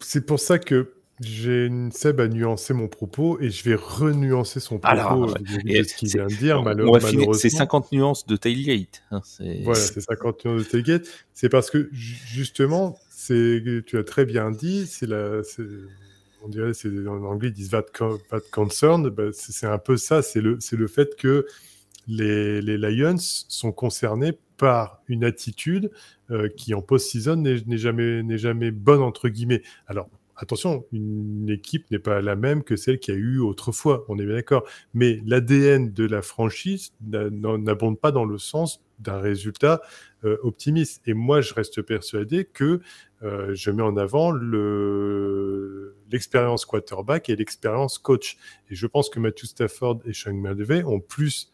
[0.00, 4.78] C'est pour ça que j'ai Seb a nuancé mon propos et je vais renuancer son
[4.78, 6.62] propos Alors, de ce qu'il vient de dire.
[6.62, 7.32] malheureusement.
[7.34, 9.02] C'est 50 nuances de tailgate.
[9.10, 11.06] hein, c'est- Voilà, c'est 50 millions de tailgate.
[11.34, 15.42] C'est parce que ju- justement, c'est tu as très bien dit, c'est la,
[16.42, 16.72] on dirait,
[17.08, 19.08] en anglais ils disent that, con- that concern.
[19.10, 20.22] Bah, c'est un peu ça.
[20.22, 21.46] C'est le, le fait que
[22.06, 25.90] les, les Lions sont concernés par une attitude
[26.30, 29.62] euh, qui en post-season n'est jamais, jamais bonne entre guillemets.
[29.86, 30.08] Alors.
[30.40, 34.20] Attention, une équipe n'est pas la même que celle qu'il y a eu autrefois, on
[34.20, 34.62] est bien d'accord.
[34.94, 39.82] Mais l'ADN de la franchise n'a- n'abonde pas dans le sens d'un résultat
[40.42, 41.02] optimiste.
[41.06, 42.80] Et moi, je reste persuadé que
[43.22, 48.36] euh, je mets en avant le- l'expérience quarterback et l'expérience coach.
[48.70, 51.50] Et je pense que Matthew Stafford et Sean McVay ont plus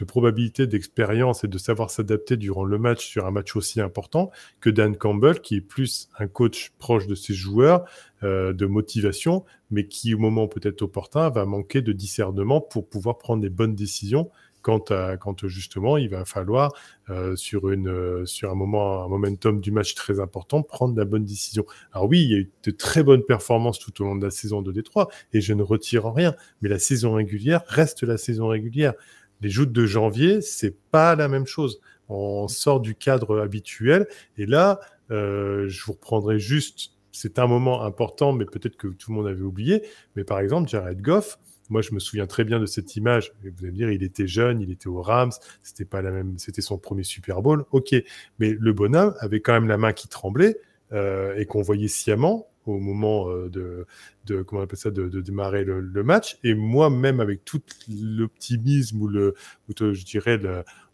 [0.00, 4.30] de probabilité d'expérience et de savoir s'adapter durant le match sur un match aussi important
[4.60, 7.84] que Dan Campbell, qui est plus un coach proche de ses joueurs,
[8.22, 13.18] euh, de motivation, mais qui, au moment peut-être opportun, va manquer de discernement pour pouvoir
[13.18, 14.30] prendre les bonnes décisions
[14.62, 16.72] quand, à- quand justement il va falloir
[17.08, 21.64] euh, euh, sur un moment, un momentum du match très important, prendre la bonne décision.
[21.92, 24.30] Alors oui, il y a eu de très bonnes performances tout au long de la
[24.30, 28.16] saison de Détroit, et je ne retire en rien, mais la saison régulière reste la
[28.16, 28.94] saison régulière.
[29.40, 31.80] Les joutes de janvier, c'est pas la même chose.
[32.08, 37.82] On sort du cadre habituel, et là, euh, je vous reprendrai juste, c'est un moment
[37.82, 39.82] important, mais peut-être que tout le monde avait oublié,
[40.16, 41.38] mais par exemple, Jared Goff,
[41.70, 43.32] moi, je me souviens très bien de cette image.
[43.42, 45.30] Vous allez me dire, il était jeune, il était aux Rams,
[45.62, 47.64] c'était pas la même, c'était son premier Super Bowl.
[47.70, 47.94] Ok,
[48.38, 50.58] mais le bonhomme avait quand même la main qui tremblait
[50.92, 55.64] euh, et qu'on voyait sciemment au moment euh, de, comment on appelle ça, de, démarrer
[55.64, 56.38] le, match.
[56.44, 59.34] Et moi, même avec tout l'optimisme ou le,
[59.68, 60.38] ou je dirais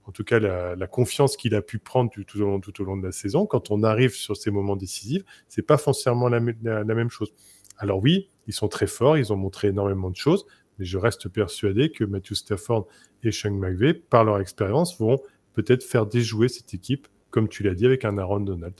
[0.05, 3.13] en tout cas la, confiance qu'il a pu prendre tout, au long, au de la
[3.13, 7.11] saison, quand on arrive sur ces moments décisifs, c'est pas forcément la, la- la même
[7.11, 7.33] chose.
[7.79, 10.47] Alors oui, ils sont très forts, ils ont montré énormément de choses,
[10.79, 12.87] mais je reste persuadé que Matthew Stafford
[13.23, 15.21] et Sean McVay, par leur expérience, vont
[15.55, 18.75] peut-être faire déjouer cette équipe, comme tu l'as dit, avec un Aaron Donald.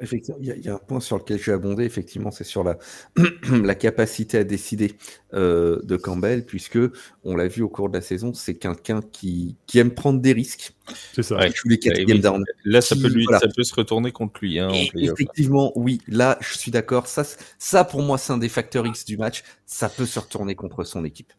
[0.00, 2.44] Effectivement, il y, a- il y a un point sur lequel j'ai abondé, effectivement, c'est
[2.44, 2.78] sur la,
[3.62, 4.94] la capacité à décider
[5.34, 6.78] euh, de Campbell, puisque
[7.24, 10.32] on l'a vu au cours de la saison, c'est quelqu'un qui, qui aime prendre des
[10.32, 10.72] risques.
[11.12, 11.36] C'est ça.
[11.36, 11.50] Ouais.
[11.52, 12.20] Tous les Ouais, quatrièmes oui.
[12.20, 12.44] down.
[12.64, 13.40] Là, ça Qui- peut, lui, voilà.
[13.40, 17.06] ça peut se retourner contre lui hein, effectivement, oui, là, je suis d'accord.
[17.06, 19.42] Ça, pour moi, c'est un des facteurs X du match.
[19.66, 21.32] Ça peut se retourner contre son équipe.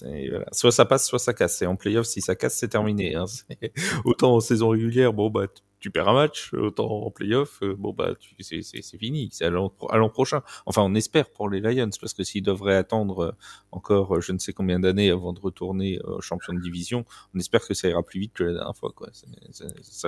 [0.00, 0.46] Voilà.
[0.52, 1.60] Soit ça passe, soit ça casse.
[1.62, 3.14] Et en playoff, si ça casse, c'est terminé.
[3.14, 3.26] hein.
[4.04, 5.46] Autant en saison régulière, bon bah
[5.84, 6.52] tu- perds un match.
[6.54, 9.28] Autant en playoff, euh, bon bah tu- c'est c'est- c'est fini.
[9.32, 9.70] C'est à l'an
[10.08, 10.42] prochain.
[10.66, 13.32] Enfin, on espère pour les Lions parce que s'ils devraient attendre euh,
[13.70, 17.66] encore euh, je ne sais combien d'années avant de retourner champion de division, on espère
[17.66, 18.92] que ça ira plus vite que la dernière fois.
[18.94, 19.08] Quoi.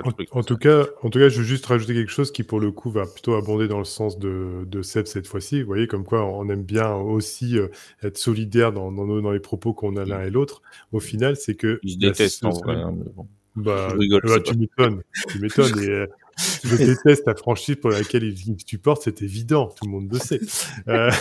[0.03, 0.29] En, truc.
[0.31, 2.71] en tout cas, en tout cas, je veux juste rajouter quelque chose qui, pour le
[2.71, 5.61] coup, va plutôt abonder dans le sens de, de Seb cette fois-ci.
[5.61, 7.57] Vous voyez, comme quoi on aime bien aussi
[8.03, 10.61] être solidaire dans, dans, dans les propos qu'on a l'un et l'autre.
[10.91, 11.79] Au final, c'est que...
[11.83, 12.75] La- détestent en ce- vrai.
[12.75, 13.27] hein, mais bon.
[13.57, 15.01] Bah, Je rigole, bah, tu m'étonnes.
[15.29, 15.83] Tu m'étonnes.
[15.83, 16.07] Et, euh,
[16.63, 19.67] je déteste la franchise pour laquelle ils supportent, c'est évident.
[19.67, 20.39] Tout le monde le sait.
[20.87, 21.11] Euh,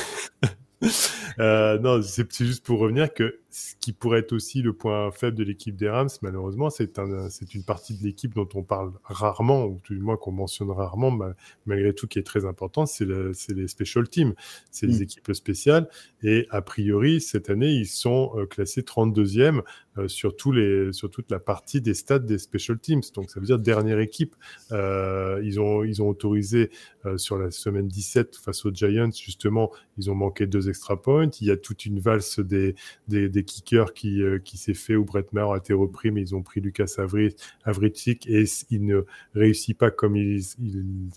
[1.40, 5.34] euh, non, c'est juste pour revenir que ce qui pourrait être aussi le point faible
[5.38, 8.92] de l'équipe des Rams, malheureusement, c'est un, c'est une partie de l'équipe dont on parle
[9.02, 11.32] rarement, ou du moins qu'on mentionne rarement, ma-
[11.64, 14.34] malgré tout, qui est très important, c'est le- c'est les special teams,
[14.70, 15.02] c'est les Mm.
[15.02, 15.88] équipes spéciales.
[16.22, 19.62] Et a priori, cette année, ils sont euh, classés 32e
[19.96, 23.00] euh, sur, tous les, sur toute la partie des stades des special teams.
[23.14, 24.36] Donc, ça veut dire dernière équipe.
[24.70, 26.68] Euh, ils, ont, ils ont autorisé
[27.06, 31.30] euh, sur la semaine 17 face aux Giants, justement, ils ont manqué deux extra points.
[31.40, 32.74] Il y a toute une valse des,
[33.08, 36.20] des, des kickers qui, euh, qui s'est fait où Brett Maher a été repris, mais
[36.20, 39.04] ils ont pris Lucas Avri- Avricic et il ne
[39.34, 40.42] réussit pas comme ils,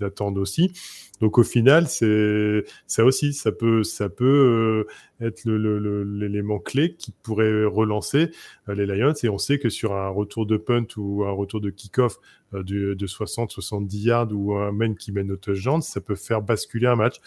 [0.01, 0.71] attendent aussi.
[1.19, 4.85] Donc au final, c'est ça aussi, ça peut, ça peut
[5.19, 8.31] euh, être l'élément clé qui pourrait relancer
[8.69, 9.13] euh, les Lions.
[9.23, 12.17] Et on sait que sur un retour de punt ou un retour de kick-off
[12.53, 16.87] de, de 60-70 yards ou un main qui mène au touchdown, ça peut faire basculer
[16.87, 17.19] un match.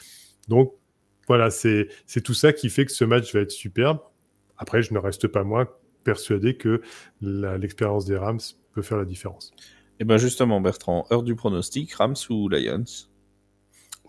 [0.48, 0.74] Donc
[1.28, 1.88] voilà, c'est
[2.24, 4.00] tout ça qui fait que ce match va être superbe.
[4.62, 5.66] Après, je ne reste pas moins
[6.04, 6.82] persuadé que
[7.20, 8.38] l'expérience des Rams
[8.74, 9.52] peut faire la différence.
[9.98, 12.84] Et ben justement, Bertrand, heure du pronostic, Rams ou Lions?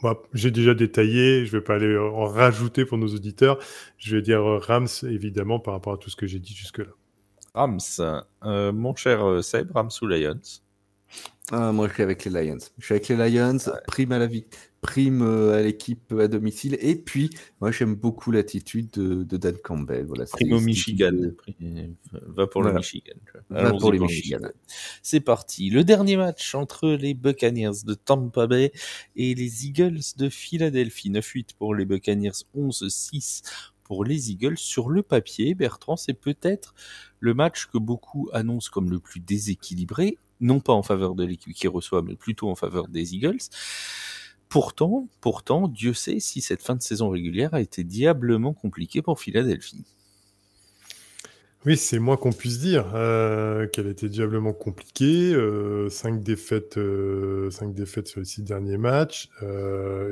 [0.04, 3.58] Moi, j'ai déjà détaillé, je ne vais pas aller en rajouter pour nos auditeurs.
[3.98, 6.92] Je vais dire euh, Rams, évidemment, par rapport à tout ce que j'ai dit jusque-là.
[7.56, 7.80] Rams.
[8.44, 10.62] Euh, mon cher euh, Seb, Rams ou Lions?
[11.52, 12.58] Ah, moi, je suis avec les Lions.
[12.80, 14.46] Je suis avec les Lions, prime à la vie,
[14.82, 16.78] prime euh, à l'équipe à domicile.
[16.80, 20.06] Et puis, moi, j'aime beaucoup l'attitude de, Dan Campbell.
[20.06, 21.12] Voilà, prime au Michigan.
[22.12, 23.14] Va pour le Michigan.
[23.50, 24.40] Va pour les Michigan.
[25.02, 25.70] C'est parti.
[25.70, 28.72] Le dernier match entre les Buccaneers de Tampa Bay
[29.18, 31.12] et les Eagles de Philadelphie.
[31.12, 33.44] 9-8 pour les Buccaneers, 11-6
[33.84, 34.58] pour les Eagles.
[34.58, 36.74] Sur le papier, Bertrand, c'est peut-être
[37.20, 41.54] le match que beaucoup annoncent comme le plus déséquilibré non pas en faveur de l'équipe
[41.54, 43.40] qui reçoit, mais plutôt en faveur des Eagles.
[44.50, 49.20] Pourtant, pourtant, Dieu sait si cette fin de saison régulière a été diablement compliquée pour
[49.20, 49.84] Philadelphie.
[51.66, 55.34] Oui, c'est moins qu'on puisse dire euh, qu'elle a été diablement compliquée.
[55.34, 59.30] Euh, cinq défaites, euh, cinq défaites sur les six derniers matchs.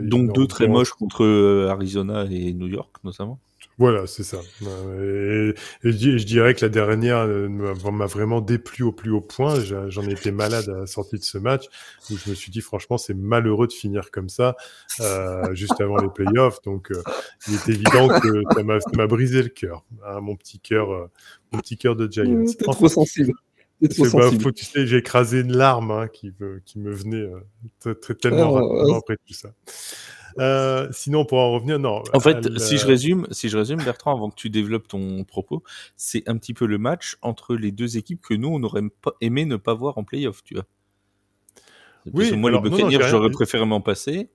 [0.02, 1.26] Donc deux très moches contre
[1.70, 3.40] Arizona et New York, notamment?
[3.82, 4.38] Voilà, c'est ça.
[4.62, 9.60] Et, je, dirais que la dernière euh, m'a vraiment déplu au plus haut point.
[9.60, 11.66] J'en ai été malade à la sortie de ce match
[12.12, 14.56] où je me suis dit franchement c'est malheureux de finir comme ça
[15.00, 16.62] euh, juste avant les playoffs.
[16.62, 17.02] Donc euh,
[17.48, 21.10] il est évident que ça m'a brisé le cœur, hein, mon petit cœur,
[21.52, 22.46] mon petit cœur de Giants.
[22.46, 23.34] C'est trop sensible.
[23.82, 27.28] Bah, faut, tu sais, j'ai écrasé une larme hein, qui, me, qui me venait
[27.80, 29.50] très, tellement oh, rapidement après tout ça.
[30.40, 32.04] Euh, sinon, pour en revenir, non.
[32.14, 35.64] En fait, si je résume, si je résume, Bertrand, avant que tu développes ton propos,
[35.98, 38.84] c'est un petit peu le match entre les deux équipes que nous, on aurait
[39.22, 40.66] aimé ne pas voir en playoff, tu vois.
[42.14, 44.30] Oui, moi, les Buccaneers, j'aurais préféré m'en passer.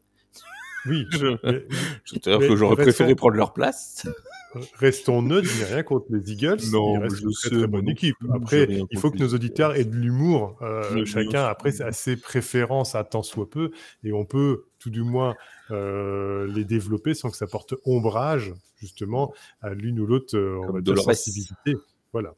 [0.89, 1.05] Oui.
[2.05, 4.07] C'est-à-dire que j'aurais préféré prendre leur place.
[4.79, 6.61] Restons neutres, je n'ai rien contre les Eagles.
[6.73, 8.17] Non, ils une très, très bonne équipe.
[8.33, 10.57] Après, il faut que nos auditeurs aient de l'humour.
[10.63, 13.71] Euh, chacun, après, a ses préférences à tant soit peu.
[14.05, 15.35] Et on peut, tout du moins,
[15.71, 21.77] euh, les développer sans que ça porte ombrage, justement, à l'une ou l'autre, euh, sensibilité.
[22.13, 22.35] Voilà.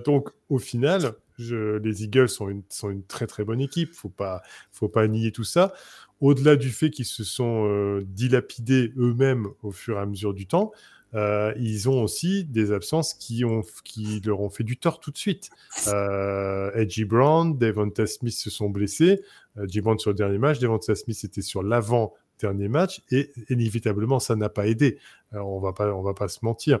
[0.00, 3.92] donc, au final, je, les Eagles sont une, sont une très très bonne équipe.
[3.92, 5.72] Faut pas, faut pas nier tout ça
[6.20, 10.46] au-delà du fait qu'ils se sont euh, dilapidés eux-mêmes au fur et à mesure du
[10.46, 10.72] temps,
[11.16, 15.10] euh, ils ont aussi des absences qui, ont, qui leur ont fait du tort tout
[15.10, 15.50] de suite.
[15.88, 19.22] Euh, Edgy Brown, Devonta Smith se sont blessés.
[19.62, 24.18] Edgy Brown sur le dernier match, Devonta Smith était sur l'avant dernier match et inévitablement
[24.18, 24.98] ça n'a pas aidé.
[25.32, 26.80] on va pas on va pas se mentir.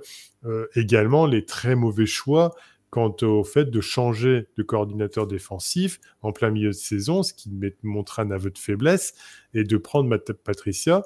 [0.74, 2.54] également les très mauvais choix
[2.90, 7.50] quant au fait de changer de coordinateur défensif en plein milieu de saison, ce qui
[7.82, 9.14] montre un aveu de faiblesse,
[9.54, 11.02] et de prendre Patricia.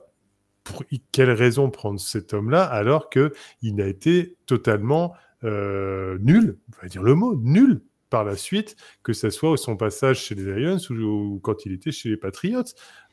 [1.12, 3.30] Quelle raison prendre cet homme-là alors qu'il
[3.62, 7.80] n'a été totalement euh, nul, on va dire le mot, nul
[8.10, 11.92] par la suite, que ce soit son passage chez les Lions ou, quand il était
[11.92, 12.64] chez les Patriots.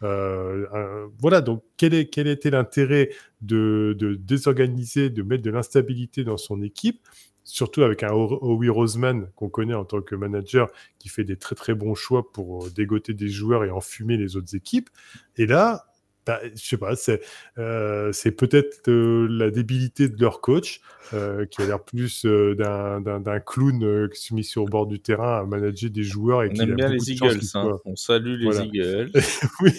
[0.02, 3.10] Euh, voilà, donc quel, est, quel était l'intérêt
[3.42, 7.08] de, de, désorganiser, de mettre de l'instabilité dans son équipe
[7.48, 11.56] surtout avec un Howie Roseman qu'on connaît en tant que manager qui fait des très
[11.56, 14.90] très bons choix pour euh, dégoter des joueurs et enfumer les autres équipes.
[15.38, 15.88] Et là,
[16.28, 17.22] bah, je sais pas, c'est
[17.58, 20.82] euh, peut-être euh, la débilité de leur coach
[21.14, 25.00] euh, qui a l'air plus euh, d'un clown qui se mis sur le bord du
[25.00, 26.44] terrain à manager des joueurs.
[26.44, 27.78] Et on aime bien les Eagles, hein.
[27.86, 29.12] on salue les Eagles.
[29.62, 29.72] oui.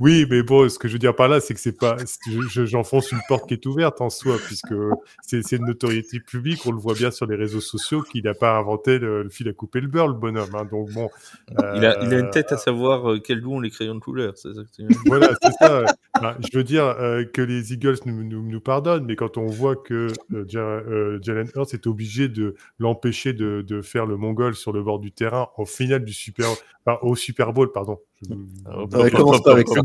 [0.00, 1.96] oui, mais bon, ce que je veux dire par là, c'est que c'est pas,
[2.46, 4.74] j'enfonce une porte qui est ouverte en soi, puisque
[5.22, 8.58] c'est une notoriété publique, on le voit bien sur les réseaux sociaux, qu'il n'a pas
[8.58, 10.54] inventé le, fil à couper le beurre, le bonhomme.
[10.54, 10.66] Hein.
[10.70, 11.08] donc bon.
[11.52, 14.34] il, a, il, a, une tête à savoir quel goût ont les crayons de couleur,
[14.36, 14.60] c'est ça.
[15.06, 15.84] voilà, ça.
[16.40, 16.94] je veux dire
[17.32, 21.74] que les Eagles nous, nous, nous, pardonnent, mais quand on voit que euh, Jalen Hurts
[21.74, 26.04] est obligé de l'empêcher de, faire le mongol sur le bord du terrain au final
[26.04, 26.46] du Super,
[27.02, 27.98] au Super Bowl, pardon.
[29.10, 29.80] commence pas avec ça.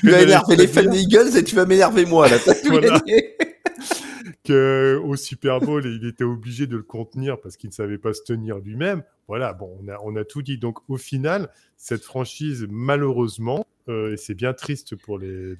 [0.00, 2.36] Tu vas énerver les fans des Eagles et tu vas m'énerver moi là.
[4.52, 8.22] au Super Bowl, il était obligé de le contenir parce qu'il ne savait pas se
[8.22, 9.02] tenir lui-même.
[9.28, 10.58] Voilà, bon, on a, tout dit.
[10.58, 15.56] Donc, au final, cette franchise, malheureusement, euh, et c'est bien triste pour les,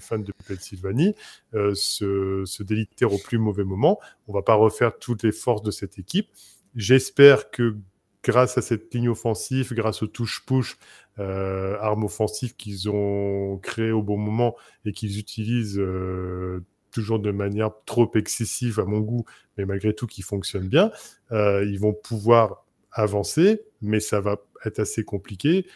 [0.00, 1.14] fans de Pennsylvanie,
[1.54, 4.00] euh, se, se délitère au plus mauvais moment.
[4.28, 6.28] On va pas refaire toutes les forces de cette équipe.
[6.74, 7.76] J'espère que
[8.22, 10.78] grâce à cette ligne offensive, grâce aux touches-push,
[11.18, 17.32] euh, armes offensives qu'ils ont créées au bon moment et qu'ils utilisent euh, toujours de
[17.32, 19.24] manière trop excessive à mon goût,
[19.56, 20.92] mais malgré tout qui fonctionne bien,
[21.32, 25.66] euh, ils vont pouvoir avancer, mais ça va être assez compliqué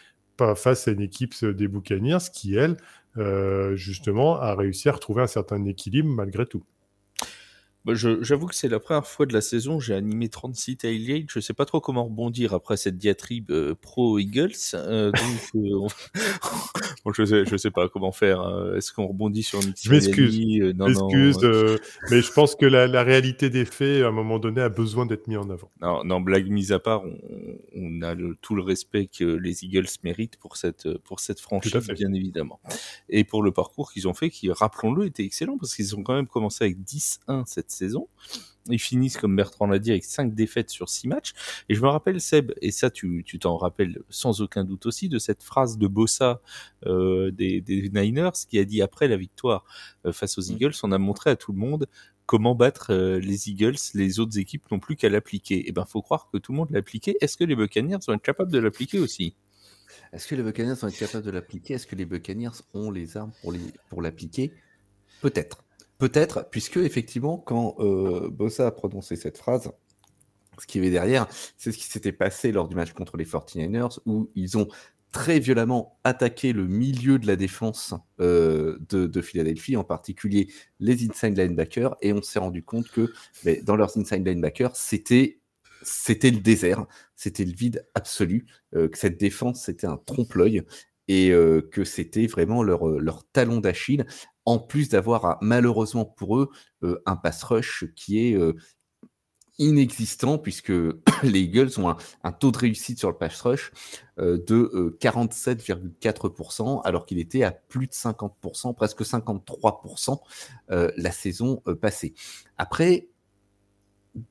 [0.55, 2.77] face à une équipe des Buccaneers qui, elle,
[3.17, 6.63] euh, justement, a réussi à retrouver un certain équilibre malgré tout.
[7.87, 11.39] Bah, j'avoue que c'est la première fois de la saison, j'ai animé 36 tailgates, je
[11.39, 17.23] sais pas trop comment rebondir après cette diatribe euh, pro Eagles, euh, donc euh, je
[17.23, 18.41] sais, je sais pas comment faire.
[18.41, 18.73] Hein.
[18.75, 20.75] Est-ce qu'on rebondit sur Nick Je m'excuse,
[22.11, 25.05] mais je pense que la, la, réalité des faits, à un moment donné, a besoin
[25.05, 25.71] d'être mis en avant.
[25.81, 27.17] Non, non, blague mise à part, on,
[27.73, 31.87] on a le, tout le respect que les Eagles méritent pour cette pour cette franchise,
[31.95, 32.59] bien évidemment,
[33.07, 36.15] et pour le parcours qu'ils ont fait, qui, rappelons-le, était excellent parce qu'ils ont quand
[36.15, 38.07] même commencé avec 10-1 cette saison.
[38.69, 41.33] Ils finissent, comme Bertrand l'a dit, avec 5 défaites sur 6 matchs.
[41.69, 45.19] Et je me rappelle, Seb, et ça tu t'en rappelles sans aucun doute aussi, de
[45.19, 46.41] cette phrase de Bossa
[46.85, 47.63] euh, des,
[47.93, 49.65] Niners qui a dit après la victoire
[50.05, 50.55] euh, face aux mm.
[50.55, 51.87] Eagles, on a montré à tout le monde
[52.25, 55.55] comment battre euh, les Eagles, les autres équipes n'ont plus qu'à l'appliquer.
[55.59, 57.17] Et eh ben, faut croire que tout le monde l'a appliqué.
[57.21, 59.35] Est-ce que les Buccaneers vont être capables de l'appliquer aussi?
[60.11, 61.75] Est-ce que les Buccaneers vont être capables de l'appliquer?
[61.75, 63.31] Est-ce que les Buccaneers ont les armes
[63.89, 64.51] pour l'appliquer?
[65.21, 65.63] Peut-être.
[65.97, 69.71] Peut-être, puisque effectivement, quand euh, Bossa a prononcé cette phrase,
[70.59, 71.27] ce qui avait derrière,
[71.57, 74.67] c'est ce qui s'était passé lors du match contre les 49ers, où ils ont
[75.11, 81.37] très violemment attaqué le milieu de la défense euh, de, Philadelphie, en particulier les inside
[81.37, 83.11] linebackers, et on s'est rendu compte que
[83.43, 85.39] mais dans leurs inside linebackers, c'était
[85.81, 86.85] le désert,
[87.15, 88.45] c'était le vide absolu,
[88.75, 90.63] euh, que cette défense c'était un trompe-l'œil
[91.09, 91.29] et
[91.71, 94.05] que c'était vraiment leur, leur talon d'Achille
[94.47, 96.49] en plus d'avoir malheureusement pour eux
[96.81, 98.53] euh, un pass rush qui est euh,
[99.59, 100.71] inexistant puisque
[101.23, 101.93] les Eagles ont
[102.23, 103.71] un, taux de réussite sur le pass rush
[104.19, 110.17] euh, de 47,4% alors qu'il était à plus de 50%, presque 53%
[110.69, 112.13] la saison passée.
[112.57, 113.09] Après,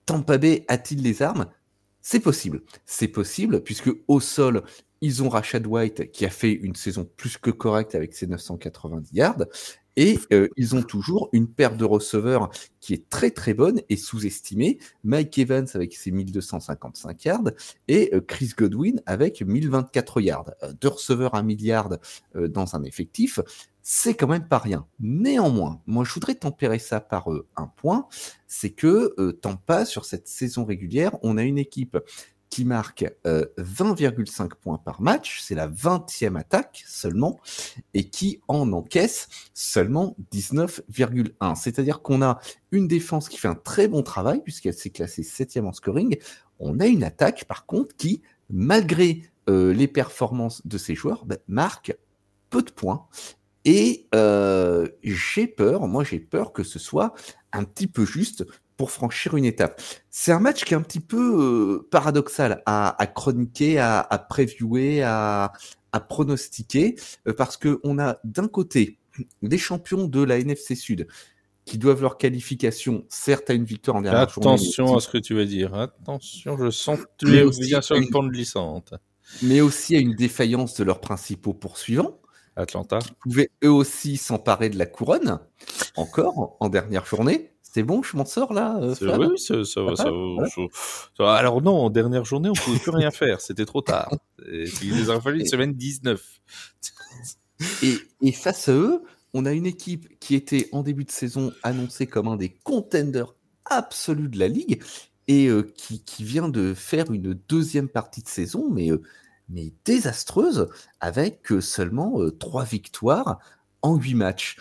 [0.07, 1.47] Tampa Bay a-t-il les armes?
[2.01, 2.63] C'est possible.
[2.87, 4.63] C'est possible puisque au sol,
[5.01, 9.11] ils ont Rashad White qui a fait une saison plus que correcte avec ses 990
[9.13, 9.45] yards.
[9.97, 13.97] Et euh, ils ont toujours une paire de receveurs qui est très très bonne et
[13.97, 14.79] sous-estimée.
[15.05, 17.51] Mike Evans avec ses 1255 yards
[17.89, 20.51] et euh, Chris Godwin avec 1024 yards.
[20.63, 21.89] Euh, deux receveurs à milliard
[22.35, 23.41] dans un effectif,
[23.83, 24.87] c'est quand même pas rien.
[25.01, 28.07] Néanmoins, moi je voudrais tempérer ça par un point,
[28.47, 31.97] c'est que tant pas sur cette saison régulière, on a une équipe
[32.51, 37.41] qui marque 20,5 euh, points par match, c'est la 20e attaque seulement,
[37.95, 41.55] et qui en encaisse seulement 19,1.
[41.57, 42.39] C'est-à-dire qu'on a
[42.71, 46.17] une défense qui fait un très bon travail, puisqu'elle s'est classée 7e en scoring.
[46.59, 51.37] On a une attaque, par contre, qui, malgré euh, les performances de ses joueurs, bah,
[51.49, 51.97] marque
[52.51, 53.07] peu de points.
[53.65, 57.15] Et euh, j'ai peur, moi j'ai peur que ce soit
[57.53, 58.45] un petit peu juste
[58.77, 59.81] pour franchir une étape.
[60.11, 64.19] C'est un match qui est un petit peu euh, paradoxal à, à, chroniquer, à, à
[64.19, 65.53] previewer, à,
[65.93, 66.97] à pronostiquer,
[67.27, 68.99] euh, parce que on a d'un côté
[69.43, 71.09] des champions de la NFC Sud
[71.65, 75.35] qui doivent leur qualification, certes à une victoire en dernière Attention à ce que tu
[75.35, 75.75] vas dire.
[75.75, 78.95] Attention, je sens que tu es bien sur une pente glissante.
[79.43, 82.21] Mais aussi à une défaillance de leurs principaux poursuivants.
[82.55, 83.01] Atlanta.
[83.01, 85.41] Qui pouvaient eux aussi s'emparer de la couronne,
[85.97, 87.53] encore en dernière journée.
[87.77, 89.97] C'est bon, je m'en sors là euh, Oui, ça, va.
[89.97, 93.43] Ça, Alors non, en dernière journée, on ne pouvait plus rien faire.
[93.43, 94.17] C'était trop tard.
[94.49, 96.41] il les a fallu une semaine 19.
[98.23, 99.03] et, face à eux,
[99.35, 103.35] on a une équipe qui était en début de saison annoncée comme un des contenders
[103.67, 104.83] absolus de la ligue
[105.29, 109.03] et euh, qui, vient de faire une deuxième partie de saison, mais, euh,
[109.51, 110.69] mais désastreuse,
[111.01, 113.39] avec seulement trois victoires
[113.83, 114.57] en huit matchs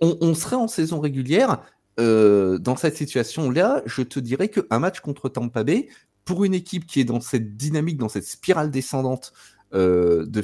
[0.00, 1.62] on, serait en saison régulière
[1.98, 3.82] euh, dans cette situation-là.
[3.86, 5.88] Je te dirais qu'un match contre Tampa Bay,
[6.24, 9.32] pour une équipe qui est dans cette dynamique, dans cette spirale descendante
[9.72, 10.42] euh, de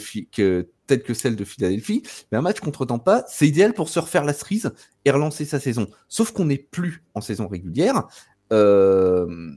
[0.87, 4.25] telle que celle de Philadelphie, mais un match contre Tampa, c'est idéal pour se refaire
[4.25, 4.73] la cerise
[5.05, 5.89] et relancer sa saison.
[6.09, 8.07] Sauf qu'on n'est plus en saison régulière.
[8.53, 9.51] Euh,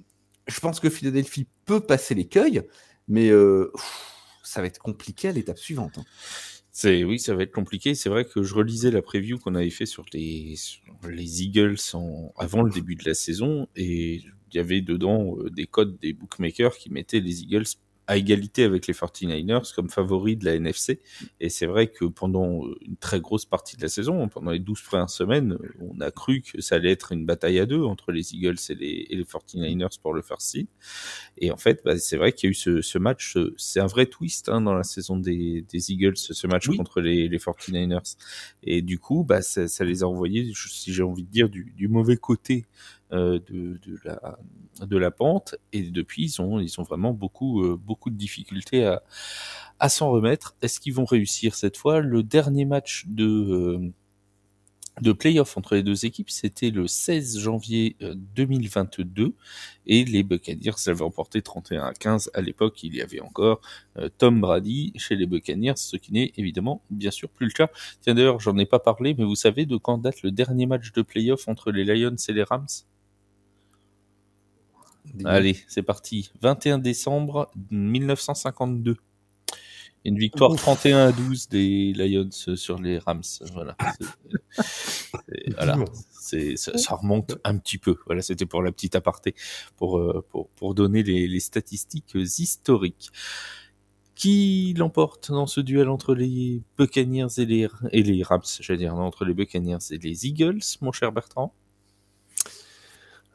[0.48, 2.64] je pense que Philadelphie peut passer l'écueil,
[3.08, 3.32] mais
[4.44, 6.00] ça va être compliqué à l'étape suivante.
[6.00, 6.04] Hein.
[6.82, 7.94] C'est oui, ça va être compliqué.
[7.94, 10.56] C'est vrai que je relisais la preview qu'on avait fait sur les,
[11.10, 11.76] les Eagles
[12.38, 16.14] avant le début de la saison et il y avait dedans euh, des codes des
[16.14, 17.66] bookmakers qui mettaient les Eagles
[18.10, 21.00] à égalité avec les 49ers comme favoris de la NFC.
[21.40, 24.82] Et c'est vrai que pendant une très grosse partie de la saison, pendant les 12
[24.82, 28.34] premières semaines, on a cru que ça allait être une bataille à deux entre les
[28.34, 30.66] Eagles et les, et les 49ers pour le first seed.
[31.38, 33.86] Et en fait, bah, c'est vrai qu'il y a eu ce, ce match, c'est un
[33.86, 38.16] vrai twist hein, dans la saison des, des Eagles, ce match contre les, les 49ers.
[38.64, 41.74] Et du coup, bah, ça, ça les a envoyés, si j'ai envie de dire, du,
[41.78, 42.66] du mauvais côté
[43.12, 44.38] de, de, la,
[44.86, 49.04] de la pente et depuis ils ont, ils vraiment beaucoup, euh, beaucoup de difficultés à,
[49.80, 50.56] à s'en remettre.
[50.62, 52.02] Est-ce qu'ils vont réussir cette fois?
[52.02, 53.92] Le dernier match de, euh,
[55.02, 57.96] de playoff entre les deux équipes, c'était le 16 janvier
[58.36, 59.32] 2022 euh,
[59.86, 62.32] et les Buccaneers avaient remporté 31 à 15.
[62.34, 63.62] À l'époque, il y avait encore
[63.98, 67.70] euh, Tom Brady chez les Buccaneers, ce qui n'est évidemment bien sûr plus le cas.
[68.02, 70.92] Tiens d'ailleurs, j'en ai pas parlé, mais vous savez de quand date le dernier match
[70.92, 72.68] de playoff entre les Lions et les Rams?
[75.26, 76.32] Allez, c'est parti.
[76.42, 78.98] 21 décembre 1952.
[80.06, 83.22] Une victoire 31 à 12 des Lions sur les Rams.
[83.54, 83.76] Voilà.
[85.58, 85.78] voilà.
[86.10, 87.98] C'est, ça, ça, remonte un petit peu.
[88.06, 89.36] Voilà, c'était pour la petite aparté,
[89.76, 93.10] pour, euh, pour, pour donner les, les statistiques historiques.
[94.16, 98.94] Qui l'emporte dans ce duel entre les Buccaneers et les, et les Rams, j'allais dire,
[98.94, 101.54] non, entre les Buccaneers et les Eagles, mon cher Bertrand?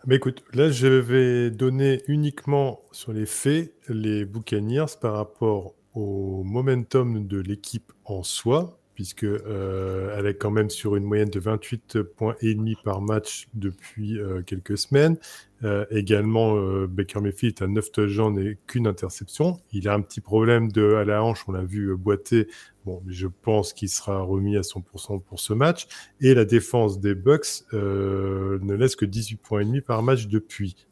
[0.07, 6.43] Mais écoute, là, je vais donner uniquement sur les faits les Buccaneers par rapport au
[6.45, 11.41] momentum de l'équipe en soi, puisque euh, elle est quand même sur une moyenne de
[11.41, 15.19] 28 points et demi par match depuis euh, quelques semaines.
[15.63, 19.59] Euh, également, Baker Mayfield a 9 touchdowns et qu'une interception.
[19.73, 22.49] Il a un petit problème de à la hanche, on l'a vu boiter.
[22.85, 25.87] Bon, mais je pense qu'il sera remis à 100% pour ce match.
[26.21, 30.87] Et la défense des Bucks ne laisse que 18 points et demi par match depuis.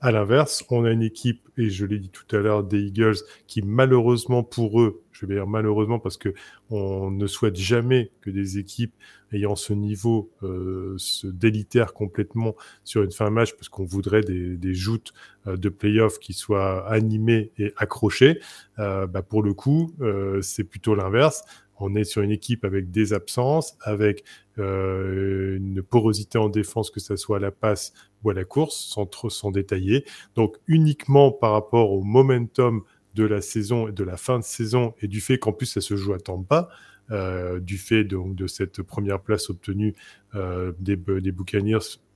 [0.00, 3.16] À l'inverse, on a une équipe, et je l'ai dit tout à l'heure, des Eagles,
[3.48, 6.34] qui malheureusement pour eux, je vais dire malheureusement parce que
[6.70, 8.94] on ne souhaite jamais que des équipes
[9.32, 14.20] ayant ce niveau euh, se délitèrent complètement sur une fin de match, parce qu'on voudrait
[14.22, 15.12] des, des joutes
[15.48, 18.38] euh, de playoffs qui soient animées et accrochées.
[18.78, 21.42] Euh, bah pour le coup, euh, c'est plutôt l'inverse.
[21.80, 24.24] On est sur une équipe avec des absences, avec
[24.58, 28.76] euh, une porosité en défense, que ce soit à la passe ou à la course,
[28.76, 30.04] sans trop s'en détailler.
[30.34, 32.82] Donc uniquement par rapport au momentum
[33.14, 35.80] de la saison et de la fin de saison et du fait qu'en plus ça
[35.80, 36.68] se joue à Tampa,
[37.10, 39.94] euh, du fait donc de cette première place obtenue
[40.34, 41.34] euh, des, des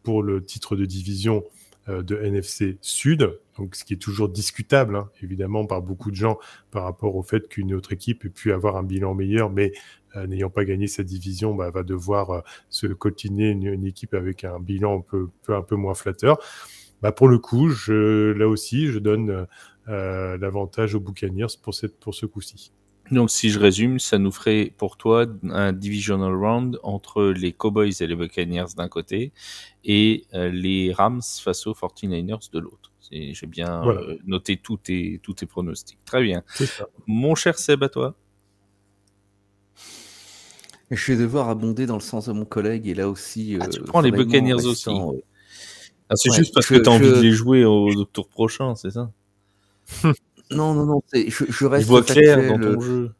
[0.02, 1.44] pour le titre de division
[1.88, 6.38] de NFC Sud, donc ce qui est toujours discutable, hein, évidemment, par beaucoup de gens
[6.70, 9.72] par rapport au fait qu'une autre équipe ait pu avoir un bilan meilleur, mais
[10.16, 12.40] euh, n'ayant pas gagné cette division, bah, va devoir euh,
[12.70, 16.38] se coltiner une, équipe avec un bilan un peu, un peu moins flatteur.
[17.02, 19.46] Bah, pour le coup, je, là aussi, je donne
[19.86, 22.72] l'avantage aux Buccaneers pour, cette, pour ce coup-ci.
[23.10, 27.92] Donc, si je résume, ça nous ferait pour toi un divisional round entre les Cowboys
[28.00, 29.32] et les Buccaneers d'un côté
[29.84, 32.91] et euh, les Rams face aux 49ers de l'autre.
[33.10, 35.98] J'ai bien euh, noté tous tes, tous tes pronostics.
[36.04, 36.42] Très bien.
[37.06, 38.14] Mon cher Seb, à toi.
[40.90, 43.56] Je vais devoir abonder dans le sens de mon collègue et là aussi.
[43.60, 44.90] Ah, tu euh, prends les Buccaneers aussi.
[46.08, 48.90] Ah, c'est juste parce que tu as envie de les jouer au tour prochain, c'est
[48.90, 49.10] ça?
[50.50, 51.02] Non, non, non.
[51.14, 53.12] Je, je, reste factuel, dans ton jeu.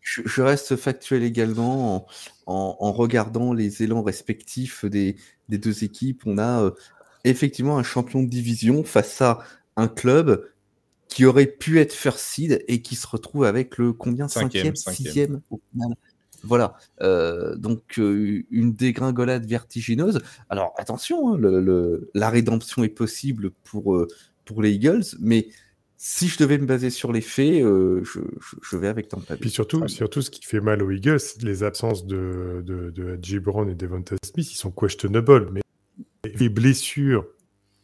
[0.00, 2.06] Je, reste factuel également
[2.46, 5.16] en, regardant les élans respectifs des,
[5.48, 6.22] des deux équipes.
[6.26, 6.70] On a euh,
[7.24, 9.40] effectivement un champion de division face à
[9.76, 10.44] un club
[11.08, 15.40] qui aurait pu être first seed et qui se retrouve avec le combien cinquième, sixième
[15.50, 15.96] au final.
[16.44, 20.20] Voilà, euh, donc euh, une dégringolade vertigineuse.
[20.50, 24.06] Alors attention, hein, le, la rédemption est possible pour,
[24.44, 25.48] pour les Eagles, mais
[26.00, 28.20] si je devais me baser sur les faits, euh, je,
[28.62, 32.06] je, vais avec Tampa Puis surtout, surtout, ce qui fait mal aux Eagles, les absences
[32.06, 35.50] de, de, de Brown et Devonta Smith, ils sont questionable.
[35.50, 35.60] Mais
[36.36, 37.26] les blessures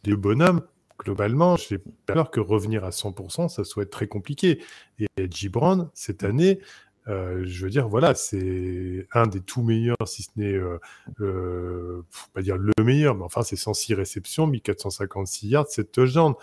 [0.03, 0.61] des bonhommes,
[0.99, 4.61] globalement, j'ai peur que revenir à 100%, ça soit très compliqué.
[4.99, 5.07] Et
[5.49, 6.59] Brown, cette année,
[7.07, 10.79] euh, je veux dire, voilà, c'est un des tout meilleurs, si ce n'est, euh,
[11.21, 16.35] euh, pas dire le meilleur, mais enfin, c'est 106 réceptions, 1456 yards, 7 touchdowns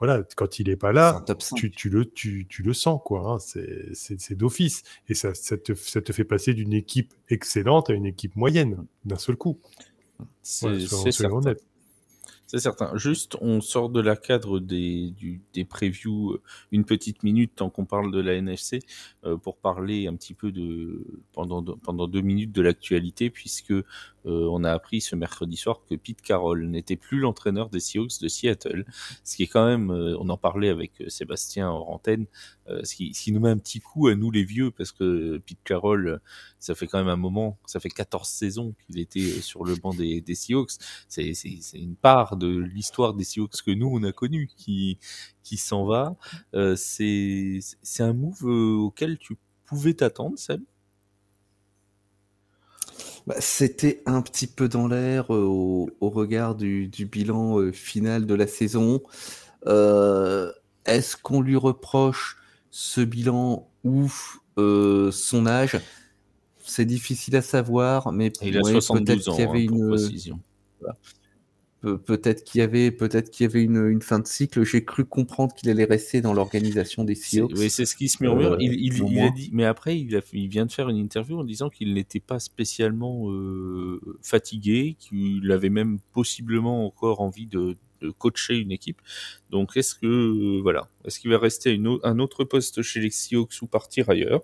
[0.00, 1.24] voilà, quand il est pas là,
[1.56, 3.30] tu, tu, le, tu, tu, le sens, quoi.
[3.30, 4.82] Hein, c'est d'office.
[5.08, 8.84] Et ça, ça, te, ça, te, fait passer d'une équipe excellente à une équipe moyenne,
[9.04, 9.60] d'un seul coup.
[10.42, 11.54] C'est certain.
[12.46, 12.96] C'est certain.
[12.96, 16.42] Juste, on sort de la cadre des, du, des previews euh,
[16.72, 18.78] une petite minute tant qu'on parle de la NFC
[19.24, 23.82] euh, pour parler un petit peu de pendant pendant deux minutes de l'actualité puisque euh,
[24.24, 28.28] on a appris ce mercredi soir que Pete Carroll n'était plus l'entraîneur des Seahawks de
[28.28, 28.84] Seattle,
[29.24, 32.26] ce qui est quand même, on en parlait avec Sébastien en antenne,
[32.68, 35.38] ce qui, ce, qui, nous met un petit coup à nous les vieux parce que
[35.38, 36.20] Pete Carroll
[36.64, 39.76] ça fait quand même un moment, ça fait 14 saisons qu'il était euh, sur le
[39.76, 40.72] banc des, des Seahawks.
[41.08, 41.34] C'est
[41.74, 44.98] une part de l'histoire des Seahawks que nous, on a connu qui,
[45.42, 46.16] qui s'en va.
[46.54, 47.60] Euh, c'est
[47.98, 49.36] un move euh, auquel tu
[49.66, 50.62] pouvais t'attendre, Seb
[53.26, 58.24] bah, C'était un petit peu dans l'air euh, au, au, regard du, du bilan final
[58.24, 59.02] de la saison.
[60.86, 62.38] Est-ce qu'on lui reproche
[62.76, 64.10] ce bilan ou
[64.56, 65.78] son âge
[66.66, 69.66] c'est difficile à savoir, mais il a ouais, 72 peut-être ans, qu'il y avait hein,
[69.68, 69.88] pour une.
[69.90, 70.40] précision.
[71.82, 74.64] Pe- Peut-être qu'il y avait, peut-être qu'il y avait une, une fin de cycle.
[74.64, 77.52] J'ai cru comprendre qu'il allait rester dans l'organisation des Seahawks.
[77.54, 78.52] oui, c'est ce qui se murmure.
[78.52, 80.88] Euh, il, il- au il a dit, mais après, il, a, il vient de faire
[80.88, 87.20] une interview en disant qu'il n'était pas spécialement euh, fatigué, qu'il avait même possiblement encore
[87.20, 89.00] envie de, de coacher une équipe.
[89.50, 93.10] Donc, est-ce que euh, voilà, est-ce qu'il va rester une un autre poste chez les
[93.10, 94.42] Seahawks ou partir ailleurs?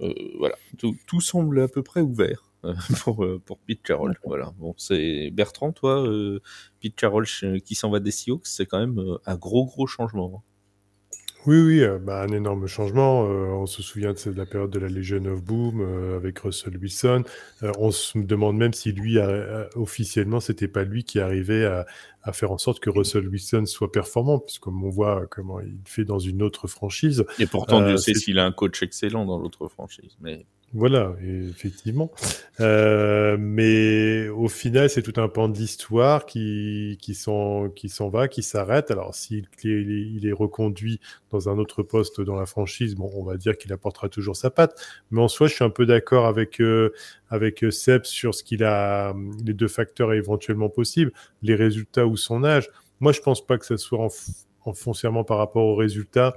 [0.00, 2.52] Euh, Voilà, tout, tout semble à peu près ouvert.
[2.64, 2.74] euh,
[3.04, 4.52] Pour, pour Pete Carroll, voilà.
[4.58, 6.40] Bon, c'est Bertrand, toi, euh,
[6.80, 7.26] Pete Carroll
[7.64, 10.42] qui s'en va des Seahawks, c'est quand même un gros gros changement.
[11.44, 13.24] Oui, oui, euh, bah, un énorme changement.
[13.26, 16.76] Euh, on se souvient de, la période de la Legion of Boom euh, avec Russell
[16.78, 17.24] Wilson.
[17.78, 21.84] On se demande même si lui, a- a- officiellement, c'était pas lui qui arrivait à,
[22.22, 25.78] à faire en sorte que Russell Wilson soit performant, puisque comme on voit comment il
[25.84, 27.24] fait dans une autre franchise.
[27.40, 30.16] Et pourtant, Dieu sait c'est- s'il a un coach excellent dans l'autre franchise.
[30.20, 32.10] Mais Voilà, effectivement.
[32.60, 38.26] Euh, mais au final, c'est tout un pan de l'histoire qui, qui s'en qui va,
[38.26, 38.90] qui s'arrête.
[38.90, 40.98] Alors, s'il il est reconduit
[41.30, 44.48] dans un autre poste dans la franchise, bon, on va dire qu'il apportera toujours sa
[44.50, 44.80] patte.
[45.10, 46.94] Mais en soi, je suis un peu d'accord avec euh,
[47.28, 49.14] avec Seb sur ce qu'il a,
[49.44, 51.12] les deux facteurs éventuellement possibles,
[51.42, 52.70] les résultats ou son âge.
[53.00, 54.08] Moi, je pense pas que ça soit en,
[54.64, 56.34] en foncièrement par rapport aux résultats.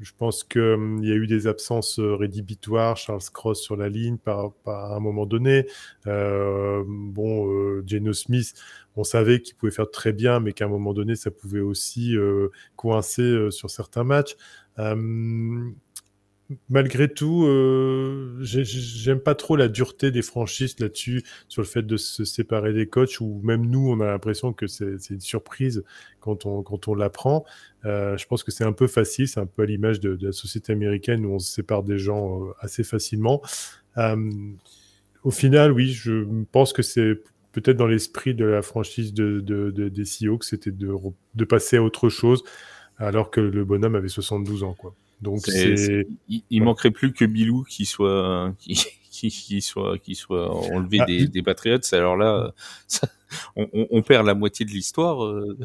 [0.00, 4.16] Je pense qu'il y a eu des absences euh, rédhibitoires, Charles Cross sur la ligne
[4.16, 5.66] par, un moment donné.
[6.06, 8.54] Euh, bon, euh, Smith,
[8.96, 12.16] on savait qu'il pouvait faire très bien, mais qu'à un moment donné, ça pouvait aussi
[12.16, 14.36] euh, coincer sur certains matchs.
[14.78, 15.70] Euh,
[16.70, 21.82] malgré tout, euh, j'ai- j'aime pas trop la dureté des franchises là-dessus, sur le fait
[21.82, 25.84] de se séparer des coachs, ou même nous, on a l'impression que c'est une surprise
[26.20, 27.44] quand on, quand on l'apprend.
[27.84, 30.32] Euh, je pense que c'est un peu facile, c'est un peu à l'image de, la
[30.32, 33.42] société américaine où on se sépare des gens euh, assez facilement.
[35.24, 37.14] Au final, oui, je pense que c'est
[37.52, 41.44] peut-être dans l'esprit de la franchise de, de, de- des Seahawks, c'était de, re- de
[41.44, 42.44] passer à autre chose,
[42.98, 44.94] alors que le bonhomme avait 72 ans, quoi.
[45.22, 46.64] Donc c'est- il, il Ouais.
[46.66, 48.74] manquerait plus que Bilou qui soit qui,
[49.10, 51.78] qui, qui soit qui soit enlevé Ah, des, il- des Patriots.
[51.92, 52.54] Alors là,
[52.86, 53.08] ça-
[53.56, 55.24] on, on- on perd la moitié de l'histoire.
[55.24, 55.58] euh.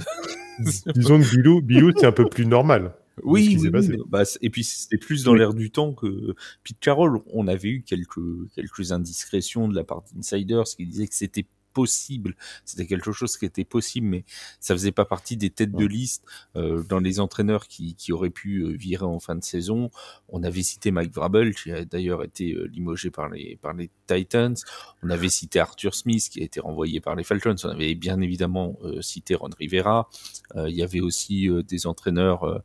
[0.95, 2.93] disons que Bilou, Bilou c'est un peu plus normal.
[3.21, 3.59] Oui.
[4.07, 5.39] Bah, et puis c'était plus dans Oui.
[5.39, 6.33] l'air du temps que
[6.63, 7.19] Pete Carroll.
[7.31, 8.19] On avait eu quelques
[8.55, 13.45] quelques indiscrétions de la part d'insiders qui disaient que c'était possible, c'était quelque chose qui
[13.45, 14.25] était possible, mais
[14.59, 16.23] ça faisait pas partie des têtes de liste
[16.55, 19.89] euh, dans les entraîneurs qui, qui auraient pu euh, virer en fin de saison.
[20.29, 23.89] On avait cité Mike Vrabel, qui a d'ailleurs été euh, limogé par les par les
[24.07, 24.55] Titans.
[25.01, 27.55] On avait cité Arthur Smith, qui a été renvoyé par les Falcons.
[27.63, 30.09] On avait bien évidemment euh, cité Ron Rivera.
[30.55, 32.61] Euh, il y avait aussi euh, des entraîneurs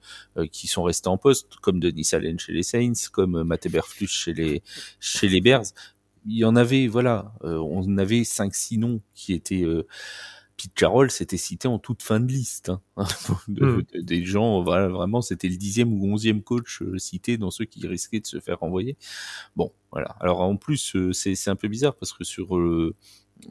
[0.53, 4.33] qui sont restés en poste, comme Denis Allen chez les Saints, comme Matt Eberflus chez
[4.33, 4.63] les
[5.01, 5.65] chez les Bears.
[6.27, 9.87] Il y en avait, voilà, euh, on avait cinq six noms qui étaient euh,
[10.57, 12.71] Pete Carroll, c'était cité en toute fin de liste.
[12.71, 12.81] hein.
[13.49, 13.83] De- Mm.
[13.95, 17.65] de- des gens, voilà, vraiment, c'était le dixième ou onzième coach euh, cité dans ceux
[17.67, 18.97] qui risquaient de se faire renvoyer.
[19.57, 20.17] Bon, voilà.
[20.21, 22.95] Alors en plus, euh, c'est c'est un peu bizarre parce que sur euh,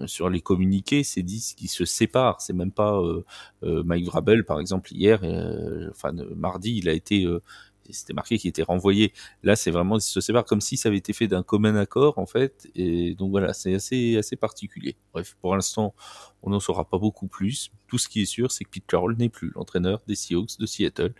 [0.05, 2.41] sur les communiqués, c'est dit qu'ils se séparent.
[2.41, 3.23] C'est même pas euh,
[3.63, 7.41] euh, Mike Vrabel, par exemple, hier, euh, enfin mardi, il a été, euh,
[7.93, 9.13] c'était marqué qu'il était renvoyé.
[9.43, 12.17] Là, c'est vraiment ils se séparent comme si ça avait été fait d'un commun accord,
[12.17, 12.67] en fait.
[12.75, 14.95] Et donc voilà, c'est assez assez particulier.
[15.13, 15.93] Bref, pour l'instant,
[16.43, 17.71] on n'en saura pas beaucoup plus.
[17.87, 20.65] Tout ce qui est sûr, c'est que Pete Carroll n'est plus l'entraîneur des Seahawks de
[20.65, 21.13] Seattle.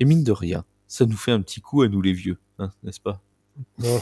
[0.00, 2.70] Et mine de rien, ça nous fait un petit coup à nous les vieux, hein,
[2.82, 3.22] n'est-ce pas?
[3.84, 4.00] Oh,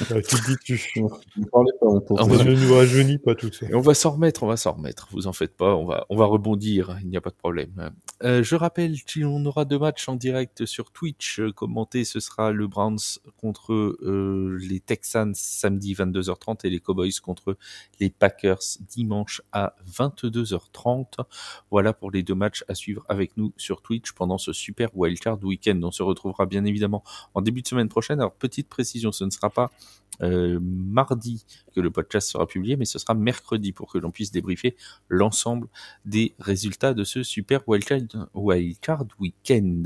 [0.00, 0.06] bah,
[1.52, 3.66] parlez pas, on ne nous rajeunit pas tout ça.
[3.68, 5.08] Et on va s'en remettre, on va s'en remettre.
[5.12, 6.96] Vous en faites pas, on va, on va rebondir.
[7.02, 7.92] Il n'y a pas de problème.
[8.22, 11.40] Euh, je rappelle qu'on aura deux matchs en direct sur Twitch.
[11.40, 12.98] Euh, Commenté, ce sera le Browns
[13.36, 17.56] contre euh, les Texans samedi 22h30 et les Cowboys contre
[18.00, 21.24] les Packers dimanche à 22h30.
[21.70, 25.42] Voilà pour les deux matchs à suivre avec nous sur Twitch pendant ce super wildcard
[25.42, 25.78] week-end.
[25.82, 27.04] On se retrouvera bien évidemment
[27.34, 28.20] en début de semaine prochaine.
[28.20, 28.68] Alors petite
[29.00, 29.70] ce ne sera pas
[30.22, 31.44] euh, mardi
[31.74, 34.76] que le podcast sera publié, mais ce sera mercredi pour que l'on puisse débriefer
[35.08, 35.68] l'ensemble
[36.04, 39.82] des résultats de ce super wildcard, wildcard week-end.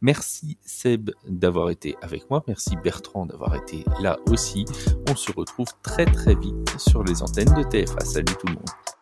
[0.00, 4.64] Merci Seb d'avoir été avec moi, merci Bertrand d'avoir été là aussi.
[5.10, 8.00] On se retrouve très très vite sur les antennes de TFA.
[8.00, 8.95] Salut tout le monde.